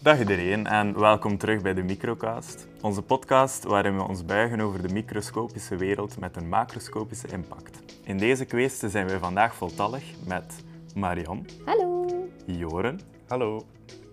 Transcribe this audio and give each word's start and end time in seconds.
Dag 0.00 0.18
iedereen 0.18 0.66
en 0.66 0.98
welkom 0.98 1.38
terug 1.38 1.62
bij 1.62 1.74
de 1.74 1.82
Microcast, 1.82 2.66
onze 2.80 3.02
podcast 3.02 3.64
waarin 3.64 3.96
we 3.96 4.02
ons 4.02 4.24
buigen 4.24 4.60
over 4.60 4.82
de 4.82 4.92
microscopische 4.92 5.76
wereld 5.76 6.18
met 6.18 6.36
een 6.36 6.48
macroscopische 6.48 7.28
impact. 7.28 7.82
In 8.04 8.18
deze 8.18 8.44
kwestie 8.44 8.88
zijn 8.88 9.06
we 9.06 9.18
vandaag 9.18 9.54
voltallig 9.54 10.04
met 10.26 10.54
Marion, 10.94 11.46
Hallo. 11.64 12.06
Joren, 12.46 13.00
Hallo. 13.28 13.64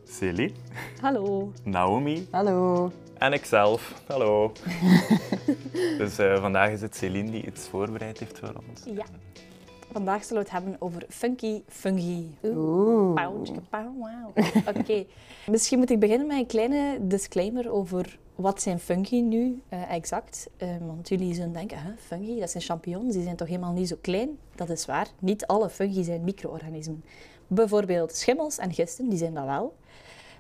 Celie, 0.07 0.53
Hallo. 1.02 1.52
Naomi 1.63 2.27
Hallo. 2.31 2.91
en 3.17 3.33
ikzelf. 3.33 4.02
Hallo. 4.07 4.52
dus 5.97 6.17
eh, 6.17 6.39
vandaag 6.41 6.70
is 6.70 6.81
het 6.81 6.95
Celine 6.95 7.31
die 7.31 7.45
iets 7.45 7.67
voorbereid 7.67 8.20
heeft 8.20 8.39
voor 8.39 8.54
ons. 8.70 8.83
Ja. 8.86 9.05
Vandaag 9.96 10.23
zullen 10.23 10.43
we 10.43 10.50
het 10.50 10.64
hebben 10.64 10.82
over 10.82 11.05
funky 11.09 11.61
fungi. 11.68 12.38
Oeh. 12.43 13.14
Wauw. 13.70 14.34
Oké. 14.75 15.05
Misschien 15.52 15.79
moet 15.79 15.89
ik 15.89 16.00
beginnen 16.00 16.28
met 16.28 16.38
een 16.38 16.46
kleine 16.46 16.97
disclaimer 17.02 17.71
over 17.71 18.19
wat 18.36 18.61
zijn 18.61 18.79
fungi 18.79 19.21
nu 19.21 19.61
eh, 19.69 19.92
exact. 19.93 20.50
Eh, 20.57 20.69
want 20.86 21.10
jullie 21.10 21.33
zullen 21.33 21.54
denken, 21.54 21.78
fungi, 22.00 22.39
dat 22.39 22.50
zijn 22.50 22.64
champignons, 22.64 23.14
die 23.14 23.24
zijn 23.24 23.36
toch 23.36 23.47
helemaal 23.47 23.71
niet 23.71 23.88
zo 23.88 23.96
klein? 24.02 24.38
Dat 24.55 24.69
is 24.69 24.86
waar. 24.86 25.07
Niet 25.19 25.47
alle 25.47 25.69
fungi 25.69 26.04
zijn 26.04 26.24
micro-organismen. 26.24 27.04
Bijvoorbeeld 27.47 28.16
schimmels 28.16 28.57
en 28.57 28.74
gisten, 28.74 29.10
die 29.10 29.18
zijn 29.18 29.33
dat 29.33 29.46
wel. 29.46 29.75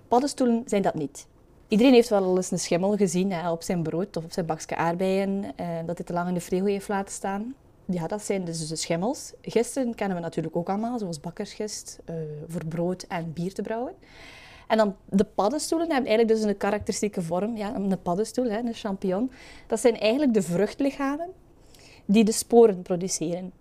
Paddenstoelen 0.07 0.63
zijn 0.65 0.81
dat 0.81 0.93
niet. 0.95 1.27
Iedereen 1.67 1.93
heeft 1.93 2.09
wel 2.09 2.35
eens 2.35 2.51
een 2.51 2.59
schimmel 2.59 2.95
gezien 2.95 3.31
hè, 3.31 3.51
op 3.51 3.63
zijn 3.63 3.83
brood 3.83 4.17
of 4.17 4.23
op 4.23 4.31
zijn 4.31 4.45
bakje 4.45 4.75
aardbeien, 4.75 5.43
eh, 5.55 5.67
dat 5.85 5.97
hij 5.97 6.05
te 6.05 6.13
lang 6.13 6.27
in 6.27 6.33
de 6.33 6.41
frigo 6.41 6.65
heeft 6.65 6.87
laten 6.87 7.13
staan. 7.13 7.55
Ja, 7.85 8.07
dat 8.07 8.23
zijn 8.23 8.45
dus 8.45 8.67
de 8.67 8.75
schimmels. 8.75 9.33
Gisten 9.41 9.95
kennen 9.95 10.17
we 10.17 10.23
natuurlijk 10.23 10.55
ook 10.55 10.69
allemaal, 10.69 10.99
zoals 10.99 11.19
bakkersgist, 11.19 11.99
eh, 12.05 12.15
voor 12.47 12.65
brood 12.65 13.03
en 13.03 13.33
bier 13.33 13.53
te 13.53 13.61
brouwen. 13.61 13.93
En 14.67 14.77
dan 14.77 14.95
de 15.05 15.23
paddenstoelen 15.23 15.91
hebben 15.91 16.09
eigenlijk 16.09 16.39
dus 16.39 16.49
een 16.49 16.57
karakteristieke 16.57 17.21
vorm. 17.21 17.57
Ja, 17.57 17.75
een 17.75 18.01
paddenstoel, 18.01 18.49
hè, 18.49 18.57
een 18.57 18.73
champignon. 18.73 19.31
Dat 19.67 19.79
zijn 19.79 19.99
eigenlijk 19.99 20.33
de 20.33 20.41
vruchtlichamen 20.41 21.29
die 22.05 22.23
de 22.23 22.31
sporen 22.31 22.81
produceren. 22.81 23.51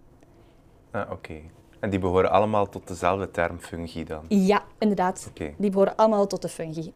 Ah, 0.90 1.10
Oké. 1.10 1.34
En 1.80 1.90
die 1.90 1.98
behoren 1.98 2.30
allemaal 2.30 2.68
tot 2.68 2.88
dezelfde 2.88 3.30
term 3.30 3.58
fungi 3.58 4.04
dan? 4.04 4.24
Ja, 4.28 4.62
inderdaad. 4.78 5.30
Die 5.58 5.70
behoren 5.70 5.96
allemaal 5.96 6.26
tot 6.26 6.42
de 6.42 6.48
fungi. 6.48 6.92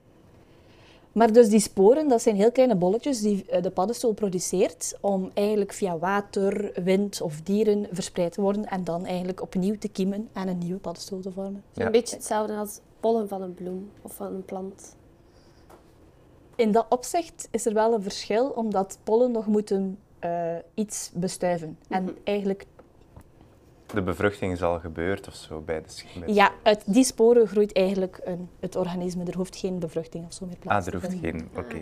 Maar 1.13 1.33
dus 1.33 1.49
die 1.49 1.61
sporen, 1.61 2.09
dat 2.09 2.23
zijn 2.23 2.37
heel 2.37 2.53
kleine 2.53 2.77
bolletjes 2.77 3.21
die 3.21 3.45
eh, 3.45 3.63
de 3.63 3.71
paddenstoel 3.71 4.13
produceert 4.13 4.97
om 5.01 5.31
eigenlijk 5.35 5.73
via 5.73 5.99
water, 5.99 6.73
wind 6.85 7.21
of 7.21 7.41
dieren 7.41 7.87
verspreid 7.93 8.33
te 8.33 8.41
worden 8.41 8.67
en 8.67 8.85
dan 8.85 9.07
eigenlijk 9.07 9.43
opnieuw 9.43 9.79
te 9.79 9.89
kiemen 9.89 10.29
en 10.33 10.49
een 10.49 10.59
nieuwe 10.59 10.81
paddenstoel 10.81 11.21
te 11.21 11.33
vormen. 11.33 11.63
Ja. 11.73 11.87
Een 11.87 11.93
beetje 11.93 12.17
hetzelfde 12.17 12.55
als 12.55 12.81
pollen 13.01 13.29
van 13.29 13.43
een 13.43 13.55
bloem 13.55 13.91
of 14.03 14.15
van 14.15 14.35
een 14.35 14.45
plant. 14.45 14.97
In 16.57 16.73
dat 16.73 16.87
opzicht 16.89 17.49
is 17.51 17.67
er 17.67 17.75
wel 17.75 17.95
een 17.95 18.03
verschil, 18.03 18.49
omdat 18.49 18.99
pollen 19.05 19.31
nog 19.31 19.47
moeten 19.47 19.99
eh, 20.19 20.57
iets 20.75 21.11
bestuiven. 21.15 21.79
En 21.89 22.17
eigenlijk, 22.25 22.67
De 23.95 24.03
bevruchting 24.03 24.53
is 24.53 24.63
al 24.63 24.79
gebeurd 24.79 25.29
of 25.29 25.35
zo 25.35 25.61
bij 25.61 25.83
de 25.83 25.89
schim. 25.89 26.23
ja, 26.29 26.53
uit 26.63 26.83
die 26.87 27.05
sporen 27.05 27.47
groeit 27.47 27.73
eigenlijk 27.73 28.21
een, 28.25 28.49
het 28.61 28.77
organisme. 28.77 29.25
Er 29.25 29.37
hoeft 29.37 29.57
geen 29.57 29.79
bevruchting 29.79 30.27
of 30.27 30.33
zo 30.33 30.47
meer 30.47 30.57
plaats 30.57 30.87
Ah, 30.87 30.95
er 30.95 31.01
te 31.01 31.07
hoeft 31.07 31.21
vinden. 31.21 31.49
geen. 31.55 31.65
Oké. 31.65 31.77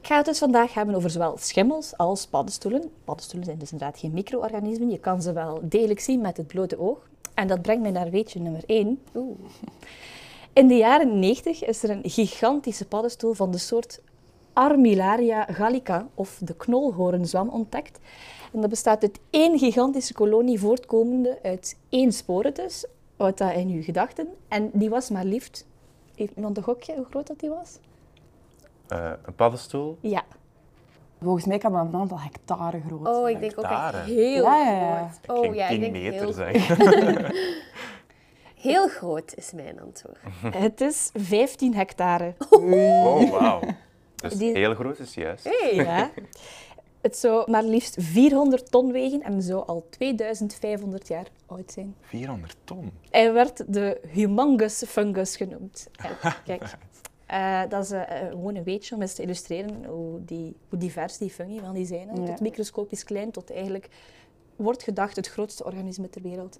Ik 0.00 0.06
ga 0.06 0.16
het 0.16 0.24
dus 0.26 0.38
vandaag 0.38 0.74
hebben 0.74 0.94
over 0.94 1.10
zowel 1.10 1.36
schimmels 1.38 1.96
als 1.96 2.26
paddenstoelen. 2.26 2.90
Paddenstoelen 3.04 3.46
zijn 3.46 3.58
dus 3.58 3.72
inderdaad 3.72 3.98
geen 3.98 4.12
micro-organismen. 4.12 4.90
Je 4.90 4.98
kan 4.98 5.22
ze 5.22 5.32
wel 5.32 5.60
degelijk 5.62 6.00
zien 6.00 6.20
met 6.20 6.36
het 6.36 6.46
blote 6.46 6.78
oog. 6.78 7.08
En 7.34 7.46
dat 7.48 7.62
brengt 7.62 7.82
mij 7.82 7.90
naar 7.90 8.10
weetje 8.10 8.40
nummer 8.40 8.62
1. 8.66 9.00
Oeh. 9.14 9.38
In 10.52 10.66
de 10.68 10.74
jaren 10.76 11.18
90 11.18 11.64
is 11.64 11.82
er 11.82 11.90
een 11.90 12.00
gigantische 12.10 12.86
paddenstoel 12.86 13.32
van 13.32 13.50
de 13.50 13.58
soort 13.58 14.00
Armillaria 14.52 15.44
gallica, 15.44 16.06
of 16.14 16.38
de 16.44 16.54
knolhoornzwam, 16.54 17.48
ontdekt. 17.48 17.98
En 18.52 18.60
dat 18.60 18.70
bestaat 18.70 19.02
uit 19.02 19.18
één 19.30 19.58
gigantische 19.58 20.12
kolonie 20.14 20.60
voortkomende 20.60 21.38
uit 21.42 21.78
één 21.88 22.12
sporen 22.12 22.54
dus, 22.54 22.86
wat 23.16 23.38
dat 23.38 23.52
in 23.52 23.68
uw 23.68 23.82
gedachten. 23.82 24.28
En 24.48 24.70
die 24.72 24.90
was 24.90 25.10
maar 25.10 25.24
liefst... 25.24 25.66
Heeft 26.14 26.32
iemand 26.36 26.56
een 26.56 26.62
gokje 26.62 26.94
hoe 26.96 27.06
groot 27.10 27.26
dat 27.26 27.40
die 27.40 27.48
was? 27.50 27.78
Eh, 28.88 29.10
een 29.24 29.34
paddenstoel? 29.34 29.96
Ja, 30.00 30.22
Volgens 31.22 31.44
mij 31.44 31.58
kan 31.58 31.72
dat 31.72 31.84
een 31.86 31.94
aantal 32.00 32.20
hectare 32.20 32.80
groot 32.86 33.06
Oh, 33.06 33.22
zijn. 33.22 33.34
ik 33.34 33.40
denk 33.40 33.58
ook 33.58 33.64
echt 33.64 33.94
heel 34.04 34.42
Ja, 34.44 34.56
ja, 34.56 34.70
ja. 34.80 35.10
groot. 35.22 35.36
Oh 35.38 35.44
Geen 35.44 35.54
ja, 35.54 35.64
ik 35.68 35.70
10 35.70 35.80
denk 35.80 35.92
meter 35.92 36.20
heel, 36.20 36.32
zeg. 36.32 36.68
heel 38.68 38.88
groot 38.88 39.32
is 39.36 39.52
mijn 39.52 39.80
antwoord. 39.80 40.18
het 40.66 40.80
is 40.80 41.10
15 41.14 41.74
hectare. 41.74 42.34
Oh, 42.50 43.30
wauw. 43.30 43.60
Dus 44.16 44.32
Die- 44.34 44.52
heel 44.56 44.74
groot 44.74 44.98
is 44.98 45.14
juist. 45.14 45.48
Ja. 45.72 46.10
Het 47.00 47.16
zou 47.16 47.50
maar 47.50 47.64
liefst 47.64 47.96
400 47.98 48.70
ton 48.70 48.92
wegen 48.92 49.22
en 49.22 49.42
zou 49.42 49.66
al 49.66 49.86
2500 49.90 51.08
jaar 51.08 51.26
oud 51.46 51.72
zijn. 51.72 51.94
400 52.00 52.56
ton. 52.64 52.90
Hij 53.10 53.32
werd 53.32 53.74
de 53.74 54.00
humongous 54.08 54.82
fungus 54.86 55.36
genoemd. 55.36 55.88
En 55.96 56.10
kijk, 56.44 56.76
eh, 57.26 57.62
dat 57.68 57.84
is 57.84 57.90
eh, 57.90 58.22
eh, 58.22 58.28
gewoon 58.28 58.54
een 58.54 58.64
weetje 58.64 58.94
om 58.94 59.00
eens 59.00 59.14
te 59.14 59.22
illustreren 59.22 59.84
hoe, 59.84 60.24
die, 60.24 60.56
hoe 60.68 60.78
divers 60.78 61.18
die 61.18 61.30
fungi 61.30 61.60
wel 61.60 61.72
die 61.72 61.86
zijn. 61.86 62.08
Hè. 62.08 62.14
Ja. 62.14 62.24
Tot 62.24 62.40
microscopisch 62.40 63.04
klein, 63.04 63.30
tot 63.30 63.52
eigenlijk 63.52 63.88
wordt 64.56 64.82
gedacht 64.82 65.16
het 65.16 65.28
grootste 65.28 65.64
organisme 65.64 66.10
ter 66.10 66.22
wereld. 66.22 66.58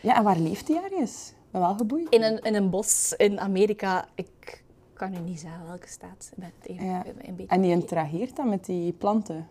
Ja, 0.00 0.16
en 0.16 0.24
waar 0.24 0.38
leeft 0.38 0.66
die 0.66 0.80
ergens? 0.80 1.28
Ik 1.30 1.50
ben 1.52 1.60
wel 1.60 1.74
geboeid. 1.74 2.08
In 2.08 2.22
een, 2.22 2.38
in 2.38 2.54
een 2.54 2.70
bos 2.70 3.14
in 3.16 3.40
Amerika, 3.40 4.08
ik 4.14 4.64
kan 4.92 5.14
u 5.14 5.18
niet 5.18 5.40
zeggen 5.40 5.66
welke 5.66 5.88
staat. 5.88 6.28
Ik 6.32 6.38
ben 6.38 6.52
het 6.60 6.68
even 6.70 6.84
Ja. 6.86 7.04
een 7.06 7.36
beetje 7.36 7.52
En 7.54 7.60
die 7.60 7.70
interageert 7.70 8.36
dan 8.36 8.48
met 8.48 8.64
die 8.64 8.92
planten? 8.92 9.46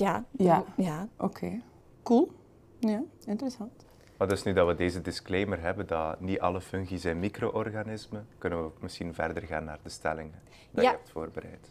Ja, 0.00 0.24
Ja. 0.30 0.64
ja. 0.76 1.08
Oké. 1.18 1.60
Cool. 2.02 2.30
Ja, 2.78 3.02
interessant. 3.26 3.84
Maar 4.16 4.28
dus 4.28 4.42
nu 4.42 4.52
dat 4.52 4.66
we 4.66 4.74
deze 4.74 5.00
disclaimer 5.00 5.60
hebben 5.60 5.86
dat 5.86 6.20
niet 6.20 6.40
alle 6.40 6.60
fungi 6.60 6.98
zijn 6.98 7.18
micro-organismen, 7.18 8.26
kunnen 8.38 8.64
we 8.64 8.70
misschien 8.80 9.14
verder 9.14 9.42
gaan 9.42 9.64
naar 9.64 9.78
de 9.82 9.88
stellingen 9.88 10.38
die 10.70 10.82
Ja. 10.82 10.90
je 10.90 10.96
hebt 10.96 11.10
voorbereid. 11.10 11.68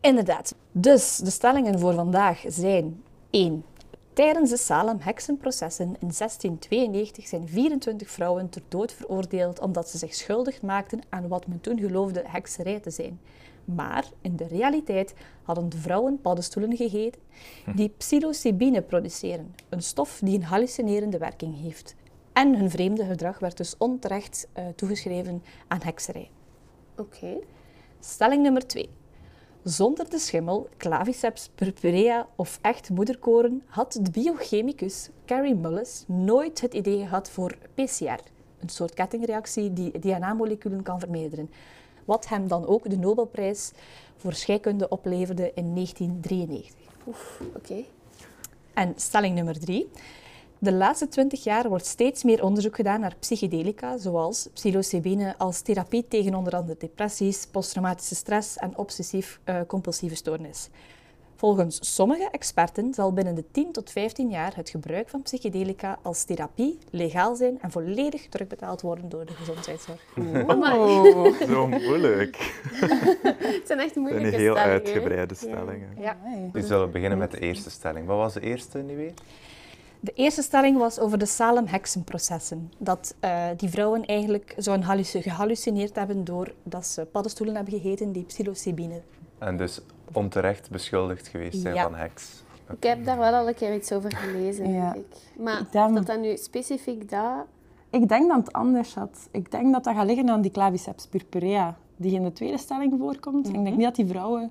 Inderdaad. 0.00 0.54
Dus 0.72 1.16
de 1.16 1.30
stellingen 1.30 1.78
voor 1.78 1.94
vandaag 1.94 2.44
zijn 2.46 3.02
1. 3.30 3.64
Tijdens 4.12 4.50
de 4.50 4.56
Salem-heksenprocessen 4.56 5.86
in 6.00 6.12
1692 6.12 7.26
zijn 7.26 7.48
24 7.48 8.10
vrouwen 8.10 8.48
ter 8.48 8.62
dood 8.68 8.92
veroordeeld 8.92 9.60
omdat 9.60 9.88
ze 9.88 9.98
zich 9.98 10.14
schuldig 10.14 10.62
maakten 10.62 11.00
aan 11.08 11.28
wat 11.28 11.46
men 11.46 11.60
toen 11.60 11.78
geloofde 11.78 12.22
hekserij 12.26 12.80
te 12.80 12.90
zijn. 12.90 13.20
Maar 13.64 14.04
in 14.20 14.36
de 14.36 14.46
realiteit 14.46 15.14
hadden 15.42 15.68
de 15.68 15.78
vrouwen 15.78 16.20
paddenstoelen 16.20 16.76
gegeten 16.76 17.20
die 17.74 17.88
psilocybine 17.96 18.82
produceren, 18.82 19.54
een 19.68 19.82
stof 19.82 20.20
die 20.24 20.36
een 20.36 20.44
hallucinerende 20.44 21.18
werking 21.18 21.60
heeft. 21.60 21.94
En 22.32 22.58
hun 22.58 22.70
vreemde 22.70 23.04
gedrag 23.04 23.38
werd 23.38 23.56
dus 23.56 23.76
onterecht 23.78 24.48
eh, 24.52 24.64
toegeschreven 24.76 25.42
aan 25.68 25.80
hekserij. 25.82 26.30
Oké. 26.96 27.38
Stelling 28.00 28.42
nummer 28.42 28.66
2. 28.66 28.88
Zonder 29.62 30.10
de 30.10 30.18
schimmel, 30.18 30.68
Claviceps 30.76 31.50
purpurea 31.54 32.28
of 32.36 32.58
echt 32.62 32.90
moederkoren 32.90 33.62
had 33.66 33.98
de 34.02 34.10
biochemicus 34.10 35.08
Carrie 35.26 35.54
Mullis 35.54 36.04
nooit 36.06 36.60
het 36.60 36.74
idee 36.74 36.98
gehad 36.98 37.30
voor 37.30 37.56
PCR, 37.74 38.20
een 38.58 38.68
soort 38.68 38.94
kettingreactie 38.94 39.72
die 39.72 39.98
DNA-moleculen 39.98 40.82
kan 40.82 41.00
vermeerderen. 41.00 41.50
Wat 42.04 42.28
hem 42.28 42.48
dan 42.48 42.66
ook 42.66 42.90
de 42.90 42.96
Nobelprijs 42.96 43.72
voor 44.16 44.32
scheikunde 44.32 44.88
opleverde 44.88 45.52
in 45.54 45.74
1993. 45.74 46.74
Oef, 47.06 47.40
oké. 47.56 47.84
En 48.74 48.92
stelling 48.96 49.34
nummer 49.34 49.60
drie. 49.60 49.90
De 50.58 50.72
laatste 50.72 51.08
twintig 51.08 51.44
jaar 51.44 51.68
wordt 51.68 51.86
steeds 51.86 52.22
meer 52.22 52.42
onderzoek 52.42 52.74
gedaan 52.74 53.00
naar 53.00 53.16
psychedelica, 53.18 53.96
zoals 53.98 54.48
psilocybine 54.52 55.34
als 55.38 55.60
therapie 55.60 56.08
tegen 56.08 56.34
onder 56.34 56.52
andere 56.52 56.78
depressies, 56.78 57.46
posttraumatische 57.46 58.14
stress 58.14 58.56
en 58.56 58.76
obsessief-compulsieve 58.76 60.14
stoornis. 60.14 60.68
Volgens 61.44 61.94
sommige 61.94 62.28
experten 62.30 62.94
zal 62.94 63.12
binnen 63.12 63.34
de 63.34 63.44
10 63.50 63.72
tot 63.72 63.90
15 63.90 64.30
jaar 64.30 64.56
het 64.56 64.70
gebruik 64.70 65.08
van 65.08 65.22
psychedelica 65.22 65.98
als 66.02 66.24
therapie 66.24 66.78
legaal 66.90 67.34
zijn 67.36 67.58
en 67.60 67.70
volledig 67.70 68.26
terugbetaald 68.28 68.80
worden 68.80 69.08
door 69.08 69.26
de 69.26 69.32
gezondheidszorg. 69.32 70.00
Oh. 70.46 71.40
Zo 71.50 71.66
moeilijk. 71.66 72.36
Het 73.56 73.62
zijn 73.66 73.78
echt 73.78 73.94
moeilijke 73.96 74.26
heel 74.26 74.36
stellingen. 74.56 74.62
uitgebreide 74.62 75.34
stellingen. 75.34 75.88
Ja. 75.98 76.16
Nu 76.52 76.62
zullen 76.62 76.86
we 76.86 76.92
beginnen 76.92 77.18
met 77.18 77.30
de 77.30 77.38
eerste 77.38 77.70
stelling. 77.70 78.06
Wat 78.06 78.16
was 78.16 78.32
de 78.34 78.40
eerste 78.40 78.78
nu 78.78 78.96
weer? 78.96 79.12
De 80.00 80.12
eerste 80.14 80.42
stelling 80.42 80.78
was 80.78 80.98
over 80.98 81.18
de 81.18 81.26
Salem-heksenprocessen. 81.26 82.72
Dat 82.78 83.14
eh, 83.20 83.46
die 83.56 83.68
vrouwen 83.68 84.04
eigenlijk 84.04 84.54
zouden 84.56 84.86
halluc- 84.86 85.22
gehallucineerd 85.22 85.96
hebben 85.96 86.24
doordat 86.24 86.86
ze 86.86 87.04
paddenstoelen 87.12 87.54
hebben 87.54 87.74
gegeten 87.80 88.12
die 88.12 88.24
psilocybine. 88.24 89.00
En 89.38 89.56
dus 89.56 89.80
onterecht 90.12 90.70
beschuldigd 90.70 91.28
geweest 91.28 91.60
zijn 91.60 91.74
Ja. 91.74 91.82
van 91.82 91.94
heks. 91.94 92.42
Ik 92.76 92.82
heb 92.82 93.04
daar 93.04 93.18
wel 93.18 93.32
al 93.34 93.48
een 93.48 93.54
keer 93.54 93.74
iets 93.74 93.92
over 93.92 94.16
gelezen, 94.16 94.70
Ja. 94.72 94.92
denk 94.92 95.04
ik. 95.04 95.16
Maar 95.42 95.60
Ik 95.60 95.72
denk- 95.72 95.94
dat 95.94 96.06
dat 96.06 96.20
nu 96.20 96.36
specifiek 96.36 97.10
dat... 97.10 97.44
Ik 97.90 98.08
denk 98.08 98.28
dat 98.28 98.36
het 98.36 98.52
anders 98.52 98.94
had. 98.94 99.28
Ik 99.30 99.50
denk 99.50 99.72
dat 99.72 99.84
dat 99.84 99.94
gaat 99.94 100.06
liggen 100.06 100.30
aan 100.30 100.40
die 100.40 100.50
Claviceps 100.50 101.06
purpurea. 101.06 101.76
die 101.96 102.14
in 102.14 102.22
de 102.22 102.32
tweede 102.32 102.58
stelling 102.58 102.94
voorkomt. 102.98 103.46
Ik 103.48 103.52
denk 103.64 103.76
niet 103.76 103.80
dat 103.84 103.94
die 103.94 104.06
vrouwen 104.06 104.50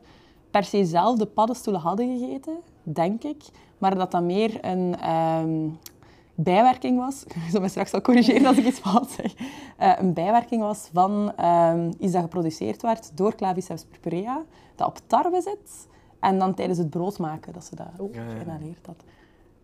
per 0.51 0.63
se 0.63 0.85
zelf 0.85 1.18
de 1.18 1.25
paddenstoelen 1.25 1.81
hadden 1.81 2.19
gegeten, 2.19 2.53
denk 2.83 3.24
ik. 3.24 3.41
Maar 3.77 3.95
dat 3.95 4.12
dat 4.12 4.24
meer 4.24 4.57
een 4.65 4.95
ehm, 5.00 5.69
bijwerking 6.35 6.97
was. 7.00 7.24
Je 7.45 7.51
zal 7.51 7.62
me 7.62 7.68
straks 7.68 7.94
al 7.94 8.01
corrigeren 8.01 8.45
als 8.45 8.57
ik 8.57 8.65
iets 8.65 8.80
fout 8.80 9.12
zeg. 9.12 9.33
Eh, 9.77 9.94
een 9.97 10.13
bijwerking 10.13 10.62
was 10.62 10.89
van 10.94 11.33
ehm, 11.35 11.91
iets 12.00 12.12
dat 12.12 12.21
geproduceerd 12.21 12.81
werd 12.81 13.18
door 13.18 13.35
Claviceps 13.35 13.83
purpurea, 13.85 14.41
dat 14.75 14.88
op 14.88 14.97
tarwe 15.07 15.41
zit. 15.41 15.88
En 16.19 16.39
dan 16.39 16.53
tijdens 16.53 16.77
het 16.80 16.89
brood 16.89 17.19
maken, 17.19 17.53
dat 17.53 17.63
ze 17.63 17.75
dat 17.75 17.88
Ja, 18.12 18.21
ja. 18.24 18.57
had. 18.85 18.95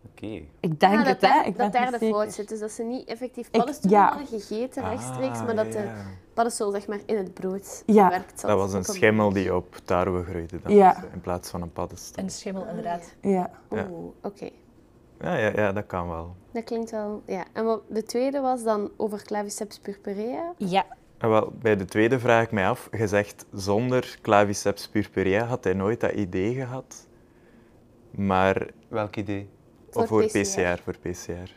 Oké. 0.05 0.41
Ik 0.59 0.79
denk 0.79 0.93
Ah, 0.93 1.05
het, 1.05 1.19
dat 1.21 1.29
hè. 1.29 1.35
daar, 1.35 1.47
Ik 1.47 1.57
dat 1.57 1.71
daar 1.71 1.91
de 1.91 2.07
fout 2.07 2.33
zit. 2.33 2.49
Dus 2.49 2.59
dat 2.59 2.71
ze 2.71 2.83
niet 2.83 3.07
effectief 3.07 3.51
paddenstoelen 3.51 3.99
ja. 3.99 4.07
hadden 4.09 4.39
gegeten 4.39 4.83
rechtstreeks, 4.89 5.39
Ah, 5.39 5.45
maar 5.45 5.55
dat 5.55 5.65
ja, 5.73 5.81
de 5.81 5.89
paddenstoel 6.33 6.71
zeg 6.71 6.87
maar 6.87 6.99
in 7.05 7.17
het 7.17 7.33
brood 7.33 7.83
zat. 7.85 8.23
Dat 8.41 8.57
was 8.57 8.73
een 8.73 8.83
schimmel 8.83 9.33
die 9.33 9.55
op 9.55 9.75
tarwe 9.85 10.23
groeide 10.23 10.59
dan, 10.61 10.73
Ja. 10.75 11.03
in 11.13 11.21
plaats 11.21 11.49
van 11.49 11.61
een 11.61 11.71
paddenstoel. 11.73 12.23
Een 12.23 12.29
schimmel, 12.29 12.65
inderdaad. 12.67 13.13
Ja. 13.21 13.49
Ja. 13.69 13.87
Oeh, 13.91 14.11
oké. 14.21 14.49
Ja, 15.21 15.35
ja, 15.35 15.51
ja, 15.55 15.71
dat 15.71 15.85
kan 15.85 16.07
wel. 16.09 16.35
Dat 16.51 16.63
klinkt 16.63 16.91
wel... 16.91 17.21
Ja. 17.25 17.45
En 17.53 17.65
wat 17.65 17.81
de 17.87 18.03
tweede 18.03 18.39
was 18.39 18.63
dan 18.63 18.91
over 18.97 19.23
Claviceps 19.23 19.79
purpurea. 19.79 20.53
Ja, 20.57 20.85
En 21.17 21.29
wel, 21.29 21.53
bij 21.61 21.75
de 21.75 21.85
tweede 21.85 22.19
vraag 22.19 22.43
ik 22.43 22.51
mij 22.51 22.67
af, 22.69 22.87
gezegd 22.91 23.45
zonder 23.53 24.17
Claviceps 24.21 24.87
purpurea 24.87 25.45
had 25.45 25.63
hij 25.63 25.73
nooit 25.73 25.99
dat 25.99 26.11
idee 26.11 26.53
gehad. 26.53 27.07
Maar, 28.11 28.67
Welk 28.87 29.15
idee? 29.15 29.49
Voor 29.89 30.01
of 30.01 30.07
voor 30.07 30.25
PCR. 30.25 30.39
PCR, 30.39 30.81
voor 30.83 30.97
PCR. 30.97 31.51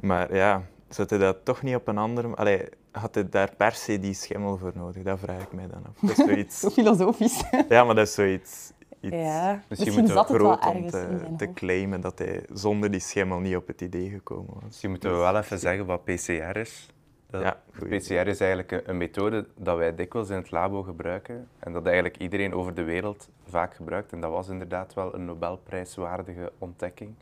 Maar 0.00 0.34
ja, 0.34 0.62
zat 0.88 1.10
hij 1.10 1.18
dat 1.18 1.44
toch 1.44 1.62
niet 1.62 1.74
op 1.74 1.88
een 1.88 1.98
andere... 1.98 2.34
Allee, 2.34 2.68
had 2.90 3.14
hij 3.14 3.28
daar 3.28 3.54
per 3.56 3.72
se 3.72 3.98
die 3.98 4.14
schimmel 4.14 4.58
voor 4.58 4.72
nodig? 4.74 5.02
Dat 5.02 5.18
vraag 5.18 5.42
ik 5.42 5.52
mij 5.52 5.66
dan 5.66 5.84
af. 5.86 5.98
Dat 6.00 6.18
is 6.18 6.24
zoiets... 6.24 6.60
Zo 6.60 6.70
filosofisch. 6.80 7.42
ja, 7.68 7.84
maar 7.84 7.94
dat 7.94 8.06
is 8.06 8.14
zoiets... 8.14 8.72
Iets 9.00 9.14
Ja. 9.16 9.62
Misschien, 9.68 9.92
moeten 9.92 10.14
zat 10.14 10.28
het 10.28 10.42
wel 10.42 10.60
ergens 10.60 10.74
in 10.82 10.90
te, 10.90 11.18
zijn 11.20 11.36
te 11.36 11.52
claimen 11.52 12.00
dat 12.00 12.18
hij 12.18 12.44
zonder 12.52 12.90
die 12.90 13.00
schimmel 13.00 13.38
niet 13.38 13.56
op 13.56 13.66
het 13.66 13.80
idee 13.80 14.08
gekomen 14.10 14.54
was. 14.54 14.62
Misschien 14.64 14.90
moeten 14.90 15.10
we 15.10 15.16
wel 15.16 15.36
even 15.36 15.58
zeggen 15.58 15.86
wat 15.86 16.04
PCR 16.04 16.56
is. 16.56 16.88
Dat- 17.30 17.42
Ja. 17.42 17.60
PCR 17.88 18.26
is 18.26 18.40
eigenlijk 18.40 18.72
een, 18.72 18.80
een 18.84 18.96
methode 18.96 19.46
dat 19.56 19.76
wij 19.76 19.94
dikwijls 19.94 20.30
in 20.30 20.36
het 20.36 20.50
labo 20.50 20.82
gebruiken 20.82 21.48
en 21.58 21.72
dat 21.72 21.84
eigenlijk 21.86 22.16
iedereen 22.16 22.54
over 22.54 22.74
de 22.74 22.82
wereld 22.84 23.28
vaak 23.48 23.74
gebruikt. 23.74 24.12
En 24.12 24.20
dat 24.20 24.30
was 24.30 24.48
inderdaad 24.48 24.94
wel 24.94 25.14
een 25.14 25.24
Nobelprijswaardige 25.24 26.52
ontdekking. 26.58 27.14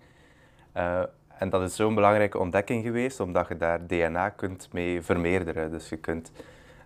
Eh, 0.72 1.02
en 1.38 1.50
dat 1.50 1.62
is 1.62 1.76
zo'n 1.76 1.94
belangrijke 1.94 2.38
ontdekking 2.38 2.84
geweest, 2.84 3.20
omdat 3.20 3.48
je 3.48 3.56
daar 3.56 3.86
DNA 3.86 4.28
kunt 4.28 4.68
mee 4.72 5.02
vermeerderen. 5.02 5.70
Dus 5.70 5.88
je 5.88 5.96
kunt 5.96 6.32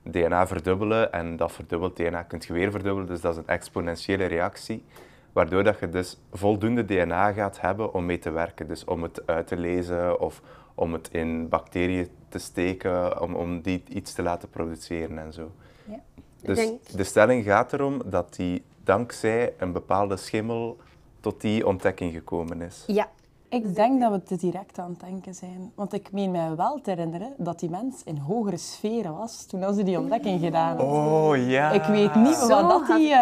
DNA 0.03 0.47
verdubbelen 0.47 1.13
en 1.13 1.37
dat 1.37 1.53
verdubbeld 1.53 1.97
DNA 1.97 2.23
kunt 2.23 2.45
je 2.45 2.53
weer 2.53 2.71
verdubbelen. 2.71 3.09
Dus 3.09 3.21
dat 3.21 3.33
is 3.33 3.39
een 3.39 3.47
exponentiële 3.47 4.25
reactie, 4.25 4.85
waardoor 5.33 5.65
dat 5.65 5.79
je 5.79 5.89
dus 5.89 6.19
voldoende 6.33 6.85
DNA 6.85 7.33
gaat 7.33 7.61
hebben 7.61 7.95
om 7.95 8.07
mee 8.07 8.19
te 8.19 8.31
werken. 8.31 8.69
Dus 8.69 8.85
om 8.85 9.03
het 9.03 9.27
uit 9.27 9.47
te 9.47 9.57
lezen 9.57 10.21
of 10.21 10.43
om 10.75 10.93
het 10.93 11.09
in 11.13 11.49
bacteriën 11.49 12.09
te 12.29 12.39
steken, 12.39 13.21
om, 13.21 13.35
om 13.35 13.61
die 13.61 13.83
iets 13.89 14.13
te 14.13 14.23
laten 14.23 14.51
produceren 14.51 15.19
en 15.19 15.33
zo. 15.33 15.51
Ja. 15.85 16.01
Dus 16.43 16.57
denk- 16.57 16.89
de 16.89 17.05
stelling 17.05 17.45
gaat 17.45 17.73
erom 17.73 18.03
dat 18.05 18.35
die 18.35 18.63
dankzij 18.85 19.55
een 19.59 19.73
bepaalde 19.73 20.17
schimmel 20.17 20.77
tot 21.21 21.41
die 21.41 21.67
ontdekking 21.67 22.13
gekomen 22.13 22.61
is. 22.63 22.85
ja. 22.87 23.09
Ik 23.53 23.75
denk 23.75 24.01
dat 24.01 24.13
we 24.13 24.23
te 24.23 24.37
direct 24.37 24.79
aan 24.79 24.91
het 24.91 25.01
denken 25.01 25.35
zijn. 25.35 25.73
Want 25.75 25.93
ik 25.93 26.13
meen 26.13 26.31
mij 26.31 26.57
wel 26.57 26.81
te 26.81 26.91
herinneren 26.91 27.35
dat 27.37 27.61
die 27.61 27.71
mens 27.71 28.03
in 28.05 28.17
hogere 28.17 28.57
sferen 28.57 29.17
was 29.17 29.45
toen 29.47 29.75
ze 29.75 29.83
die 29.83 29.99
ontdekking 29.99 30.41
gedaan 30.41 30.77
had. 30.77 30.87
Oh 30.87 31.49
ja. 31.49 31.71
Ik 31.71 31.83
weet 31.83 32.15
niet 32.15 32.35
Zo 32.35 32.49
wat 32.49 32.69
dat 32.69 32.89
hij 32.89 33.13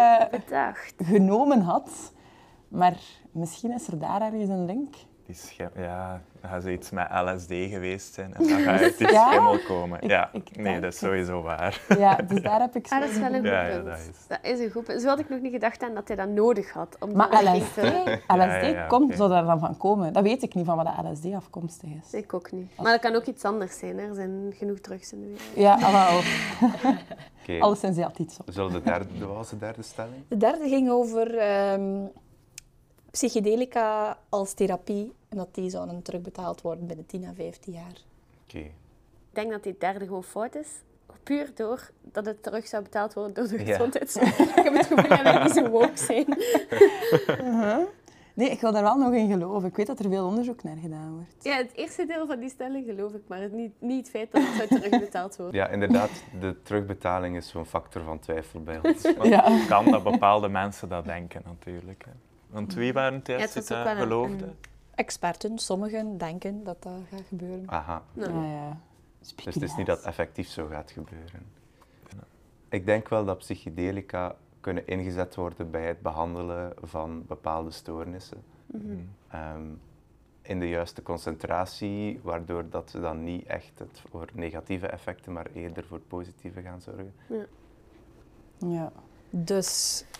eh, 0.49 0.67
genomen 0.97 1.61
had. 1.61 2.11
Maar 2.67 2.97
misschien 3.31 3.71
is 3.71 3.87
er 3.87 3.99
daar 3.99 4.21
ergens 4.21 4.49
een 4.49 4.65
link. 4.65 4.95
Die 5.31 5.39
schim, 5.39 5.69
ja, 5.75 6.21
dan 6.41 6.49
gaat 6.51 6.61
zoiets 6.61 6.89
met 6.89 7.07
LSD 7.11 7.47
geweest 7.47 8.13
zijn 8.13 8.33
en 8.33 8.47
dan 8.47 8.59
ga 8.63 8.73
je 8.73 8.79
uit 8.79 8.97
die 8.97 9.11
Ja? 9.11 9.27
schimmel 9.29 9.59
komen. 9.67 10.01
Ik- 10.01 10.09
ja, 10.09 10.29
ik 10.33 10.55
nee, 10.57 10.79
dat 10.79 10.93
is 10.93 10.99
het. 11.01 11.09
sowieso 11.09 11.41
waar. 11.41 11.81
Ja, 11.97 12.15
dus 12.15 12.41
daar 12.41 12.59
heb 12.59 12.75
ik 12.75 12.87
zo 12.87 12.95
Ah, 12.95 13.01
dat 13.01 13.09
is 13.09 13.17
wel 13.17 13.27
een 13.33 13.39
goed 13.39 13.45
Ja, 13.47 13.65
ja, 13.65 13.73
punt. 13.73 13.85
dat 13.85 13.97
is- 13.97 14.27
Dat 14.27 14.39
is 14.41 14.59
een 14.59 14.71
goed 14.71 14.83
punt. 14.83 15.01
Zo 15.01 15.07
had 15.07 15.19
ik 15.19 15.29
nog 15.29 15.39
niet 15.41 15.51
gedacht 15.51 15.83
aan 15.83 15.93
dat 15.93 16.07
hij 16.07 16.17
dat 16.17 16.29
nodig 16.29 16.71
had. 16.71 16.97
Om 16.99 17.15
Maar 17.15 17.29
die 17.29 17.39
LSD, 17.61 17.73
te- 17.73 18.19
LSD 18.27 18.27
Ja, 18.27 18.55
ja, 18.57 18.65
ja, 18.67 18.85
komt, 18.87 19.03
oké. 19.05 19.15
zou 19.15 19.29
daar 19.29 19.45
dan 19.45 19.59
van 19.59 19.77
komen? 19.77 20.13
Dat 20.13 20.23
weet 20.23 20.43
ik 20.43 20.53
niet 20.53 20.65
van 20.65 20.75
wat 20.75 20.85
de 20.85 21.09
LSD 21.09 21.33
afkomstig 21.35 21.89
is. 22.03 22.13
Ik 22.13 22.33
ook 22.33 22.51
niet. 22.51 22.71
Maar 22.77 22.91
dat 22.91 23.01
kan 23.01 23.15
ook 23.15 23.25
iets 23.25 23.43
anders 23.43 23.77
zijn. 23.79 23.97
Hè. 23.97 24.07
Er 24.07 24.15
zijn 24.15 24.53
genoeg 24.57 24.79
drugs 24.79 25.13
in 25.13 25.19
de 25.19 25.25
wereld. 25.27 25.41
Ja, 25.55 25.73
ah, 25.73 25.91
wel. 26.09 26.19
Oké, 27.41 27.59
Alleszins 27.59 27.97
had 27.99 28.19
iets 28.19 28.37
op. 28.39 28.45
zullen 28.51 28.71
de 28.71 28.81
derde, 28.81 29.05
dat 29.19 29.27
was 29.29 29.49
de 29.49 29.57
derde 29.57 29.81
stelling? 29.81 30.23
De 30.27 30.37
derde 30.37 30.67
ging 30.69 30.89
over 30.89 31.37
ehm, 31.37 32.05
psychedelica 33.11 34.17
als 34.29 34.53
therapie 34.53 35.13
en 35.29 35.37
dat 35.37 35.55
die 35.55 35.69
zouden 35.69 36.01
terugbetaald 36.01 36.61
worden 36.61 36.87
binnen 36.87 37.05
10 37.05 37.25
à 37.25 37.33
15 37.33 37.73
jaar. 37.73 38.01
Oké. 38.47 38.57
Ik 38.57 38.73
denk 39.37 39.51
dat 39.51 39.63
die 39.63 39.75
derde 39.79 40.05
gewoon 40.05 40.23
fout 40.23 40.55
is. 40.55 40.67
Puur 41.23 41.51
door 41.55 41.89
dat 42.01 42.25
het 42.25 42.43
terug 42.43 42.67
zou 42.67 42.83
betaald 42.83 43.13
worden 43.13 43.33
door 43.33 43.47
de 43.47 43.65
Ja. 43.65 43.71
gezondheidszorg. 43.75 44.39
ik 44.57 44.63
heb 44.63 44.73
het 44.73 44.85
gevoel 44.85 45.07
dat 45.09 45.21
wij 45.21 45.43
niet 45.43 45.53
zo 45.53 45.69
woke 45.69 45.97
zijn. 45.97 46.25
Nee, 48.33 48.49
ik 48.49 48.61
wil 48.61 48.71
daar 48.71 48.83
wel 48.83 48.97
nog 48.97 49.13
in 49.13 49.31
geloven. 49.31 49.69
Ik 49.69 49.75
weet 49.75 49.87
dat 49.87 49.99
er 49.99 50.09
veel 50.09 50.25
onderzoek 50.25 50.63
naar 50.63 50.77
gedaan 50.81 51.13
wordt. 51.13 51.43
Ja, 51.43 51.55
het 51.57 51.73
eerste 51.73 52.05
deel 52.05 52.27
van 52.27 52.39
die 52.39 52.49
stelling 52.49 52.85
geloof 52.85 53.13
ik, 53.13 53.21
maar 53.27 53.41
het 53.41 53.51
niet, 53.51 53.71
niet 53.79 53.97
het 53.97 54.09
feit 54.09 54.31
dat 54.31 54.41
het 54.45 54.69
zou 54.69 54.81
terugbetaald 54.81 55.35
worden. 55.35 55.55
Ja, 55.55 55.67
inderdaad, 55.67 56.09
de 56.39 56.55
terugbetaling 56.63 57.35
is 57.35 57.47
zo'n 57.49 57.65
factor 57.65 58.03
van 58.03 58.19
twijfel 58.19 58.63
bij 58.63 58.79
ons. 58.83 59.01
Ja. 59.29 59.51
het 59.51 59.67
kan 59.67 59.85
dat 59.91 60.03
bepaalde 60.03 60.49
mensen 60.49 60.89
dat 60.89 61.05
denken 61.05 61.41
natuurlijk. 61.45 62.03
Hè. 62.05 62.11
Want 62.51 62.73
wie 62.73 62.93
waren 62.93 63.21
het 63.23 63.67
Ja, 63.67 63.95
geloofden? 63.95 64.47
een- 64.47 64.55
Experten, 64.95 65.57
sommigen 65.59 66.17
denken 66.17 66.63
dat 66.63 66.83
dat 66.83 66.93
gaat 67.11 67.23
gebeuren. 67.27 67.69
Aha, 67.69 68.03
ja. 68.13 68.77
dus 69.19 69.35
het 69.55 69.61
is 69.63 69.75
niet 69.75 69.85
dat 69.85 69.97
het 69.97 70.05
effectief 70.05 70.47
zo 70.47 70.67
gaat 70.67 70.91
gebeuren. 70.91 71.45
Ik 72.69 72.85
denk 72.85 73.09
wel 73.09 73.25
dat 73.25 73.37
psychedelica 73.37 74.35
kunnen 74.59 74.87
ingezet 74.87 75.35
worden 75.35 75.71
bij 75.71 75.87
het 75.87 76.01
behandelen 76.01 76.73
van 76.81 77.25
bepaalde 77.27 77.71
stoornissen. 77.71 78.43
mhm. 78.65 78.97
Ehm, 79.29 79.61
in 80.41 80.59
de 80.59 80.69
juiste 80.69 81.01
concentratie, 81.03 82.19
waardoor 82.23 82.69
dat 82.69 82.89
ze 82.89 82.99
dan 82.99 83.23
niet 83.23 83.45
echt 83.45 83.71
het 83.79 84.01
voor 84.09 84.27
negatieve 84.33 84.87
effecten, 84.87 85.33
maar 85.33 85.47
eerder 85.53 85.83
voor 85.85 85.99
positieve 85.99 86.61
gaan 86.61 86.81
zorgen. 86.81 87.13
Ja. 88.57 88.91
Dus 89.29 90.03
moeilijk. 90.03 90.10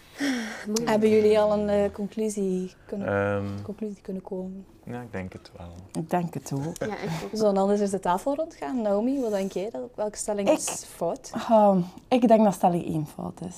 Hebben 0.86 1.10
jullie 1.10 1.40
al 1.40 1.60
een 1.60 1.70
eh, 1.70 1.92
conclusie, 1.92 2.74
kunnen, 2.86 3.08
Ehm, 3.08 3.62
conclusie 3.64 4.02
kunnen 4.02 4.22
komen? 4.22 4.66
Ja, 4.86 5.02
ik 5.02 5.12
denk 5.12 5.34
het 5.34 5.52
wel. 5.58 5.72
Ik 6.04 6.10
denk 6.10 6.34
het 6.34 6.52
ook. 6.54 6.78
Ja, 6.78 6.86
ook. 6.86 7.32
We 7.32 7.38
zullen 7.38 7.58
anders 7.58 7.80
eens 7.80 7.92
de 7.92 8.00
tafel 8.00 8.36
rondgaan. 8.36 8.82
Naomi, 8.82 9.22
wat 9.22 9.32
denk 9.32 9.52
jij? 9.52 9.70
Dat- 9.70 9.90
Welke 9.96 10.18
stelling 10.18 10.50
Ik- 10.50 10.58
is 10.58 10.86
fout? 10.96 11.32
Ah, 11.34 11.78
ik 12.08 12.28
denk 12.28 12.44
dat 12.44 12.54
stelling 12.54 12.86
één 12.86 13.08
fout 13.08 13.42
is. 13.48 13.56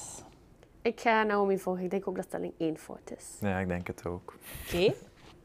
Ik 0.82 1.00
ga 1.00 1.24
Naomi 1.24 1.60
volgen. 1.60 1.84
Ik 1.84 1.90
denk 1.90 2.08
ook 2.08 2.16
dat 2.16 2.26
stelling 2.26 2.54
één 2.58 2.78
fout 2.78 3.12
is. 3.18 3.26
Ja, 3.40 3.58
ik 3.60 3.68
denk 3.68 3.88
het 3.88 4.06
ook. 4.06 4.34
Oké. 4.66 4.94